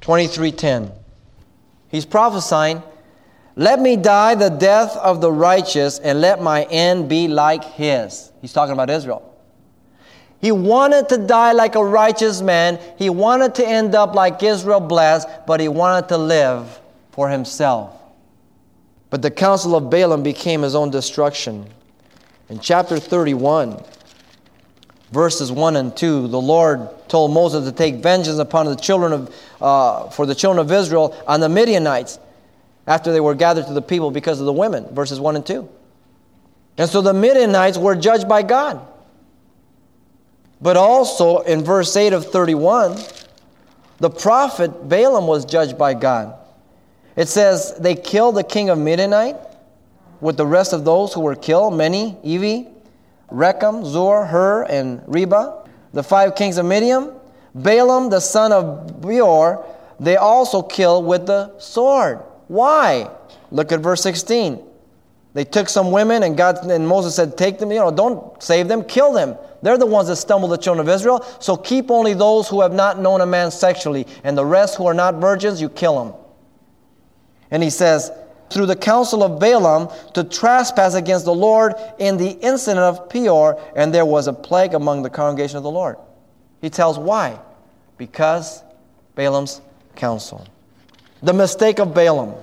23:10. 0.00 0.92
He's 1.88 2.04
prophesying, 2.04 2.82
"Let 3.56 3.80
me 3.80 3.96
die 3.96 4.34
the 4.34 4.50
death 4.50 4.96
of 4.96 5.20
the 5.20 5.32
righteous 5.32 5.98
and 5.98 6.20
let 6.20 6.42
my 6.42 6.64
end 6.64 7.08
be 7.08 7.28
like 7.28 7.64
his." 7.64 8.30
He's 8.40 8.52
talking 8.52 8.72
about 8.72 8.90
Israel. 8.90 9.22
He 10.40 10.52
wanted 10.52 11.08
to 11.08 11.16
die 11.16 11.52
like 11.52 11.74
a 11.74 11.82
righteous 11.82 12.42
man. 12.42 12.78
He 12.96 13.08
wanted 13.08 13.54
to 13.54 13.66
end 13.66 13.94
up 13.94 14.14
like 14.14 14.42
Israel 14.42 14.80
blessed, 14.80 15.26
but 15.46 15.58
he 15.58 15.68
wanted 15.68 16.08
to 16.08 16.18
live 16.18 16.80
for 17.12 17.30
himself. 17.30 17.90
But 19.08 19.22
the 19.22 19.30
counsel 19.30 19.74
of 19.74 19.88
Balaam 19.88 20.22
became 20.22 20.60
his 20.60 20.74
own 20.74 20.90
destruction. 20.90 21.66
In 22.50 22.58
chapter 22.58 22.98
31, 22.98 23.78
verses 25.14 25.50
1 25.50 25.76
and 25.76 25.96
2, 25.96 26.28
the 26.28 26.40
Lord 26.40 26.88
told 27.08 27.32
Moses 27.32 27.64
to 27.66 27.72
take 27.72 27.96
vengeance 27.96 28.38
upon 28.38 28.66
the 28.66 28.74
children 28.74 29.12
of, 29.12 29.34
uh, 29.62 30.08
for 30.10 30.26
the 30.26 30.34
children 30.34 30.64
of 30.64 30.70
Israel 30.72 31.16
on 31.26 31.40
the 31.40 31.48
Midianites 31.48 32.18
after 32.86 33.12
they 33.12 33.20
were 33.20 33.34
gathered 33.34 33.66
to 33.68 33.72
the 33.72 33.80
people 33.80 34.10
because 34.10 34.40
of 34.40 34.46
the 34.46 34.52
women, 34.52 34.92
verses 34.92 35.20
1 35.20 35.36
and 35.36 35.46
2. 35.46 35.68
And 36.76 36.90
so 36.90 37.00
the 37.00 37.14
Midianites 37.14 37.78
were 37.78 37.94
judged 37.94 38.28
by 38.28 38.42
God. 38.42 38.86
But 40.60 40.76
also 40.76 41.38
in 41.40 41.62
verse 41.62 41.96
8 41.96 42.12
of 42.12 42.26
31, 42.26 42.98
the 43.98 44.10
prophet 44.10 44.88
Balaam 44.88 45.26
was 45.26 45.44
judged 45.44 45.78
by 45.78 45.94
God. 45.94 46.36
It 47.16 47.28
says, 47.28 47.76
They 47.78 47.94
killed 47.94 48.34
the 48.34 48.42
king 48.42 48.68
of 48.70 48.78
Midianite 48.78 49.36
with 50.20 50.36
the 50.36 50.46
rest 50.46 50.72
of 50.72 50.84
those 50.84 51.12
who 51.12 51.20
were 51.20 51.36
killed, 51.36 51.76
many, 51.76 52.16
Evi, 52.24 52.73
Rekem, 53.34 53.84
Zur, 53.84 54.26
Hur, 54.26 54.62
and 54.64 55.02
Reba, 55.06 55.66
the 55.92 56.02
five 56.02 56.34
kings 56.34 56.56
of 56.56 56.66
Midian, 56.66 57.12
Balaam, 57.54 58.10
the 58.10 58.20
son 58.20 58.52
of 58.52 59.00
Beor, 59.00 59.64
they 60.00 60.16
also 60.16 60.62
killed 60.62 61.06
with 61.06 61.26
the 61.26 61.56
sword. 61.58 62.20
Why? 62.48 63.10
Look 63.50 63.72
at 63.72 63.80
verse 63.80 64.02
16. 64.02 64.60
They 65.34 65.44
took 65.44 65.68
some 65.68 65.90
women, 65.90 66.22
and 66.22 66.36
God 66.36 66.64
and 66.70 66.86
Moses 66.86 67.16
said, 67.16 67.36
Take 67.36 67.58
them, 67.58 67.72
you 67.72 67.78
know, 67.78 67.90
don't 67.90 68.40
save 68.42 68.68
them, 68.68 68.84
kill 68.84 69.12
them. 69.12 69.36
They're 69.62 69.78
the 69.78 69.86
ones 69.86 70.08
that 70.08 70.16
stumbled 70.16 70.52
the 70.52 70.56
children 70.56 70.86
of 70.86 70.94
Israel. 70.94 71.24
So 71.40 71.56
keep 71.56 71.90
only 71.90 72.14
those 72.14 72.48
who 72.48 72.60
have 72.60 72.72
not 72.72 73.00
known 73.00 73.20
a 73.20 73.26
man 73.26 73.50
sexually, 73.50 74.06
and 74.22 74.38
the 74.38 74.44
rest 74.44 74.76
who 74.76 74.86
are 74.86 74.94
not 74.94 75.16
virgins, 75.16 75.60
you 75.60 75.68
kill 75.68 76.04
them. 76.04 76.14
And 77.50 77.62
he 77.62 77.70
says, 77.70 78.12
through 78.50 78.66
the 78.66 78.76
counsel 78.76 79.22
of 79.22 79.40
Balaam 79.40 79.88
to 80.14 80.24
trespass 80.24 80.94
against 80.94 81.24
the 81.24 81.34
Lord 81.34 81.74
in 81.98 82.16
the 82.16 82.30
incident 82.30 82.80
of 82.80 83.08
Peor, 83.08 83.60
and 83.74 83.92
there 83.92 84.06
was 84.06 84.26
a 84.26 84.32
plague 84.32 84.74
among 84.74 85.02
the 85.02 85.10
congregation 85.10 85.56
of 85.56 85.62
the 85.62 85.70
Lord. 85.70 85.96
He 86.60 86.70
tells 86.70 86.98
why? 86.98 87.38
Because 87.98 88.62
Balaam's 89.14 89.60
counsel. 89.96 90.46
The 91.22 91.32
mistake 91.32 91.78
of 91.78 91.94
Balaam. 91.94 92.34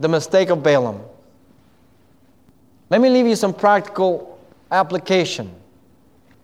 The 0.00 0.08
mistake 0.08 0.50
of 0.50 0.62
Balaam. 0.62 1.00
Let 2.90 3.00
me 3.00 3.10
leave 3.10 3.26
you 3.26 3.36
some 3.36 3.52
practical 3.52 4.38
application. 4.70 5.54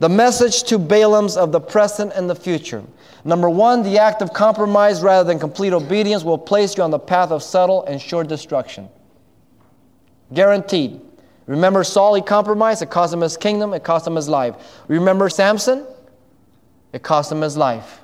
The 0.00 0.08
message 0.08 0.64
to 0.64 0.78
Balaam's 0.78 1.36
of 1.36 1.52
the 1.52 1.60
present 1.60 2.12
and 2.14 2.28
the 2.28 2.34
future. 2.34 2.82
Number 3.24 3.48
one, 3.48 3.82
the 3.82 3.98
act 3.98 4.22
of 4.22 4.32
compromise 4.32 5.02
rather 5.02 5.26
than 5.26 5.38
complete 5.38 5.72
obedience 5.72 6.24
will 6.24 6.38
place 6.38 6.76
you 6.76 6.82
on 6.82 6.90
the 6.90 6.98
path 6.98 7.30
of 7.30 7.42
subtle 7.42 7.84
and 7.84 8.00
sure 8.00 8.24
destruction. 8.24 8.88
Guaranteed. 10.32 11.00
Remember 11.46 11.84
Saul, 11.84 12.14
he 12.14 12.22
compromised, 12.22 12.82
it 12.82 12.90
cost 12.90 13.12
him 13.12 13.20
his 13.20 13.36
kingdom, 13.36 13.72
it 13.72 13.84
cost 13.84 14.06
him 14.06 14.16
his 14.16 14.28
life. 14.28 14.56
Remember 14.88 15.28
Samson? 15.28 15.86
It 16.92 17.02
cost 17.02 17.30
him 17.30 17.42
his 17.42 17.56
life. 17.56 18.00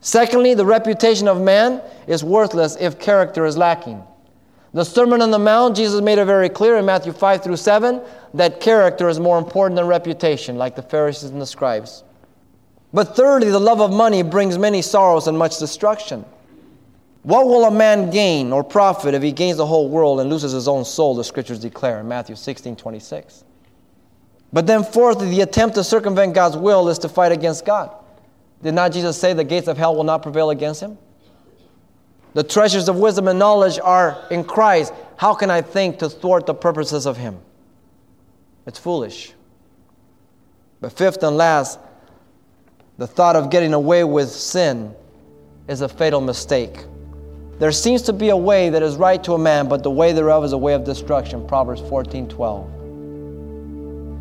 Secondly, 0.00 0.54
the 0.54 0.66
reputation 0.66 1.28
of 1.28 1.40
man 1.40 1.82
is 2.06 2.24
worthless 2.24 2.76
if 2.76 2.98
character 2.98 3.46
is 3.46 3.56
lacking. 3.56 4.02
The 4.74 4.84
Sermon 4.84 5.22
on 5.22 5.30
the 5.30 5.38
Mount, 5.38 5.76
Jesus 5.76 6.00
made 6.00 6.18
it 6.18 6.24
very 6.24 6.48
clear 6.48 6.76
in 6.78 6.84
Matthew 6.84 7.12
5 7.12 7.44
through 7.44 7.56
7 7.56 8.02
that 8.34 8.60
character 8.60 9.08
is 9.08 9.20
more 9.20 9.38
important 9.38 9.76
than 9.76 9.86
reputation, 9.86 10.58
like 10.58 10.74
the 10.74 10.82
Pharisees 10.82 11.30
and 11.30 11.40
the 11.40 11.46
scribes. 11.46 12.02
But 12.92 13.14
thirdly, 13.14 13.50
the 13.50 13.60
love 13.60 13.80
of 13.80 13.92
money 13.92 14.24
brings 14.24 14.58
many 14.58 14.82
sorrows 14.82 15.28
and 15.28 15.38
much 15.38 15.60
destruction. 15.60 16.24
What 17.22 17.46
will 17.46 17.64
a 17.66 17.70
man 17.70 18.10
gain 18.10 18.52
or 18.52 18.64
profit 18.64 19.14
if 19.14 19.22
he 19.22 19.30
gains 19.30 19.58
the 19.58 19.66
whole 19.66 19.88
world 19.88 20.18
and 20.18 20.28
loses 20.28 20.50
his 20.50 20.66
own 20.66 20.84
soul, 20.84 21.14
the 21.14 21.22
scriptures 21.22 21.60
declare 21.60 22.00
in 22.00 22.08
Matthew 22.08 22.34
16 22.34 22.74
26. 22.74 23.44
But 24.52 24.66
then, 24.66 24.82
fourthly, 24.82 25.30
the 25.30 25.42
attempt 25.42 25.76
to 25.76 25.84
circumvent 25.84 26.34
God's 26.34 26.56
will 26.56 26.88
is 26.88 26.98
to 26.98 27.08
fight 27.08 27.30
against 27.30 27.64
God. 27.64 27.92
Did 28.62 28.74
not 28.74 28.92
Jesus 28.92 29.18
say 29.20 29.34
the 29.34 29.44
gates 29.44 29.68
of 29.68 29.78
hell 29.78 29.94
will 29.94 30.04
not 30.04 30.22
prevail 30.22 30.50
against 30.50 30.80
him? 30.80 30.98
The 32.34 32.42
treasures 32.42 32.88
of 32.88 32.96
wisdom 32.96 33.28
and 33.28 33.38
knowledge 33.38 33.78
are 33.82 34.26
in 34.30 34.44
Christ. 34.44 34.92
How 35.16 35.34
can 35.34 35.50
I 35.50 35.62
think 35.62 36.00
to 36.00 36.10
thwart 36.10 36.46
the 36.46 36.54
purposes 36.54 37.06
of 37.06 37.16
him? 37.16 37.38
It's 38.66 38.78
foolish. 38.78 39.32
But 40.80 40.92
fifth 40.92 41.22
and 41.22 41.36
last, 41.36 41.78
the 42.98 43.06
thought 43.06 43.36
of 43.36 43.50
getting 43.50 43.72
away 43.72 44.02
with 44.04 44.30
sin 44.30 44.94
is 45.68 45.80
a 45.80 45.88
fatal 45.88 46.20
mistake. 46.20 46.84
There 47.58 47.70
seems 47.72 48.02
to 48.02 48.12
be 48.12 48.30
a 48.30 48.36
way 48.36 48.68
that 48.68 48.82
is 48.82 48.96
right 48.96 49.22
to 49.24 49.34
a 49.34 49.38
man, 49.38 49.68
but 49.68 49.84
the 49.84 49.90
way 49.90 50.12
thereof 50.12 50.44
is 50.44 50.52
a 50.52 50.58
way 50.58 50.74
of 50.74 50.82
destruction. 50.84 51.46
Proverbs 51.46 51.80
14 51.88 52.28
12. 52.28 52.70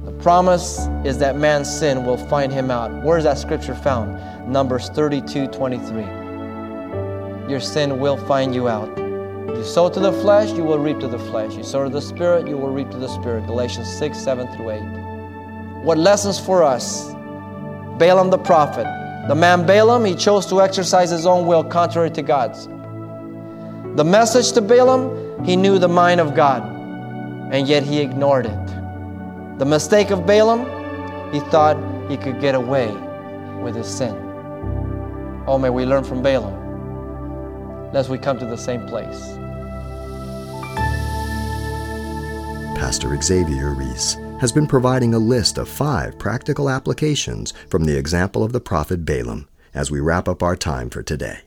The 0.06 0.12
promise 0.22 0.88
is 1.04 1.18
that 1.18 1.36
man's 1.36 1.68
sin 1.74 2.06
will 2.06 2.18
find 2.18 2.54
him 2.54 2.70
out. 2.70 3.04
Where 3.04 3.18
is 3.18 3.24
that 3.24 3.40
scripture 3.40 3.74
found? 3.74 4.52
Numbers 4.52 4.90
32 4.90 5.48
23. 5.48 6.23
Your 7.50 7.60
sin 7.60 8.00
will 8.00 8.18
find 8.18 8.54
you 8.54 8.68
out. 8.68 8.98
You 8.98 9.64
sow 9.64 9.90
to 9.90 10.00
the 10.00 10.14
flesh, 10.14 10.52
you 10.52 10.64
will 10.64 10.80
reap 10.80 11.00
to 11.00 11.08
the 11.08 11.20
flesh. 11.20 11.56
You 11.56 11.64
sow 11.64 11.84
to 11.84 11.90
the 11.90 12.02
spirit, 12.02 12.48
you 12.48 12.58
will 12.58 12.72
reap 12.72 12.90
to 12.92 12.98
the 12.98 13.10
spirit. 13.10 13.46
Galatians 13.46 13.92
6 13.98 14.18
7 14.18 14.48
through 14.56 14.72
8. 14.72 14.82
What 15.84 15.98
lessons 15.98 16.40
for 16.40 16.64
us 16.64 17.14
Balaam 17.98 18.32
the 18.32 18.38
prophet. 18.38 18.86
The 19.28 19.36
man 19.36 19.66
Balaam, 19.66 20.04
he 20.04 20.16
chose 20.16 20.46
to 20.48 20.62
exercise 20.62 21.12
his 21.12 21.26
own 21.26 21.46
will 21.46 21.64
contrary 21.64 22.10
to 22.12 22.22
God's. 22.22 22.68
The 23.96 24.04
message 24.04 24.52
to 24.54 24.62
Balaam, 24.62 25.46
he 25.46 25.56
knew 25.56 25.78
the 25.78 25.88
mind 25.88 26.20
of 26.20 26.34
God, 26.34 26.64
and 27.52 27.68
yet 27.68 27.84
he 27.84 28.00
ignored 28.00 28.48
it. 28.48 29.60
The 29.60 29.66
mistake 29.66 30.10
of 30.10 30.26
Balaam, 30.26 30.66
he 31.32 31.40
thought 31.52 31.78
he 32.10 32.18
could 32.18 32.42
get 32.42 32.56
away 32.56 32.92
with 33.62 33.76
his 33.76 33.88
sin. 33.88 34.16
Oh, 35.46 35.60
may 35.60 35.70
we 35.70 35.86
learn 35.86 36.04
from 36.04 36.24
Balaam, 36.24 36.53
lest 37.94 38.10
we 38.10 38.18
come 38.18 38.40
to 38.40 38.46
the 38.46 38.58
same 38.58 38.86
place. 38.88 39.38
Pastor 42.76 43.20
Xavier 43.22 43.74
Reese 43.74 44.18
has 44.42 44.52
been 44.52 44.68
providing 44.68 45.14
a 45.14 45.20
list 45.20 45.58
of 45.58 45.70
five 45.70 46.20
practical 46.20 46.70
applications 46.70 47.54
from 47.70 47.86
the 47.86 47.96
example 47.96 48.44
of 48.44 48.52
the 48.52 48.60
prophet 48.60 49.06
Balaam 49.06 49.48
as 49.74 49.90
we 49.90 50.02
wrap 50.02 50.28
up 50.28 50.44
our 50.44 50.56
time 50.56 50.90
for 50.90 51.02
today. 51.02 51.40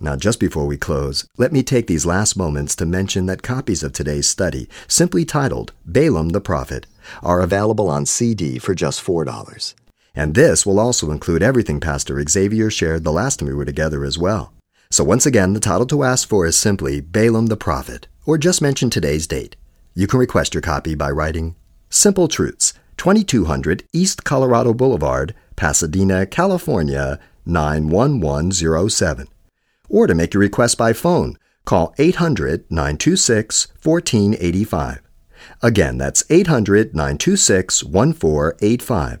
Now, 0.00 0.16
just 0.16 0.40
before 0.40 0.66
we 0.66 0.76
close, 0.76 1.26
let 1.38 1.52
me 1.52 1.62
take 1.62 1.86
these 1.86 2.04
last 2.04 2.36
moments 2.36 2.74
to 2.76 2.86
mention 2.86 3.26
that 3.26 3.42
copies 3.42 3.84
of 3.84 3.92
today's 3.92 4.28
study, 4.28 4.68
simply 4.88 5.24
titled 5.24 5.72
Balaam 5.86 6.30
the 6.30 6.40
Prophet, 6.40 6.86
are 7.22 7.40
available 7.40 7.88
on 7.88 8.04
CD 8.04 8.58
for 8.58 8.74
just 8.74 9.04
$4. 9.04 9.74
And 10.16 10.34
this 10.34 10.66
will 10.66 10.80
also 10.80 11.12
include 11.12 11.42
everything 11.42 11.78
Pastor 11.78 12.20
Xavier 12.28 12.70
shared 12.70 13.04
the 13.04 13.12
last 13.12 13.38
time 13.38 13.48
we 13.48 13.54
were 13.54 13.64
together 13.64 14.04
as 14.04 14.18
well. 14.18 14.53
So 14.90 15.02
once 15.04 15.26
again, 15.26 15.52
the 15.52 15.60
title 15.60 15.86
to 15.86 16.04
ask 16.04 16.28
for 16.28 16.46
is 16.46 16.56
simply 16.56 17.00
Balaam 17.00 17.46
the 17.46 17.56
Prophet, 17.56 18.06
or 18.26 18.38
just 18.38 18.62
mention 18.62 18.90
today's 18.90 19.26
date. 19.26 19.56
You 19.94 20.06
can 20.06 20.18
request 20.18 20.54
your 20.54 20.60
copy 20.60 20.94
by 20.94 21.10
writing 21.10 21.56
Simple 21.90 22.28
Truths, 22.28 22.74
2200 22.96 23.84
East 23.92 24.24
Colorado 24.24 24.72
Boulevard, 24.74 25.34
Pasadena, 25.56 26.26
California 26.26 27.18
91107. 27.46 29.28
Or 29.88 30.06
to 30.06 30.14
make 30.14 30.34
your 30.34 30.40
request 30.40 30.78
by 30.78 30.92
phone, 30.92 31.36
call 31.64 31.94
800 31.98 32.64
926 32.70 33.68
1485. 33.82 35.02
Again, 35.62 35.98
that's 35.98 36.24
800 36.30 36.94
926 36.94 37.84
1485. 37.84 39.20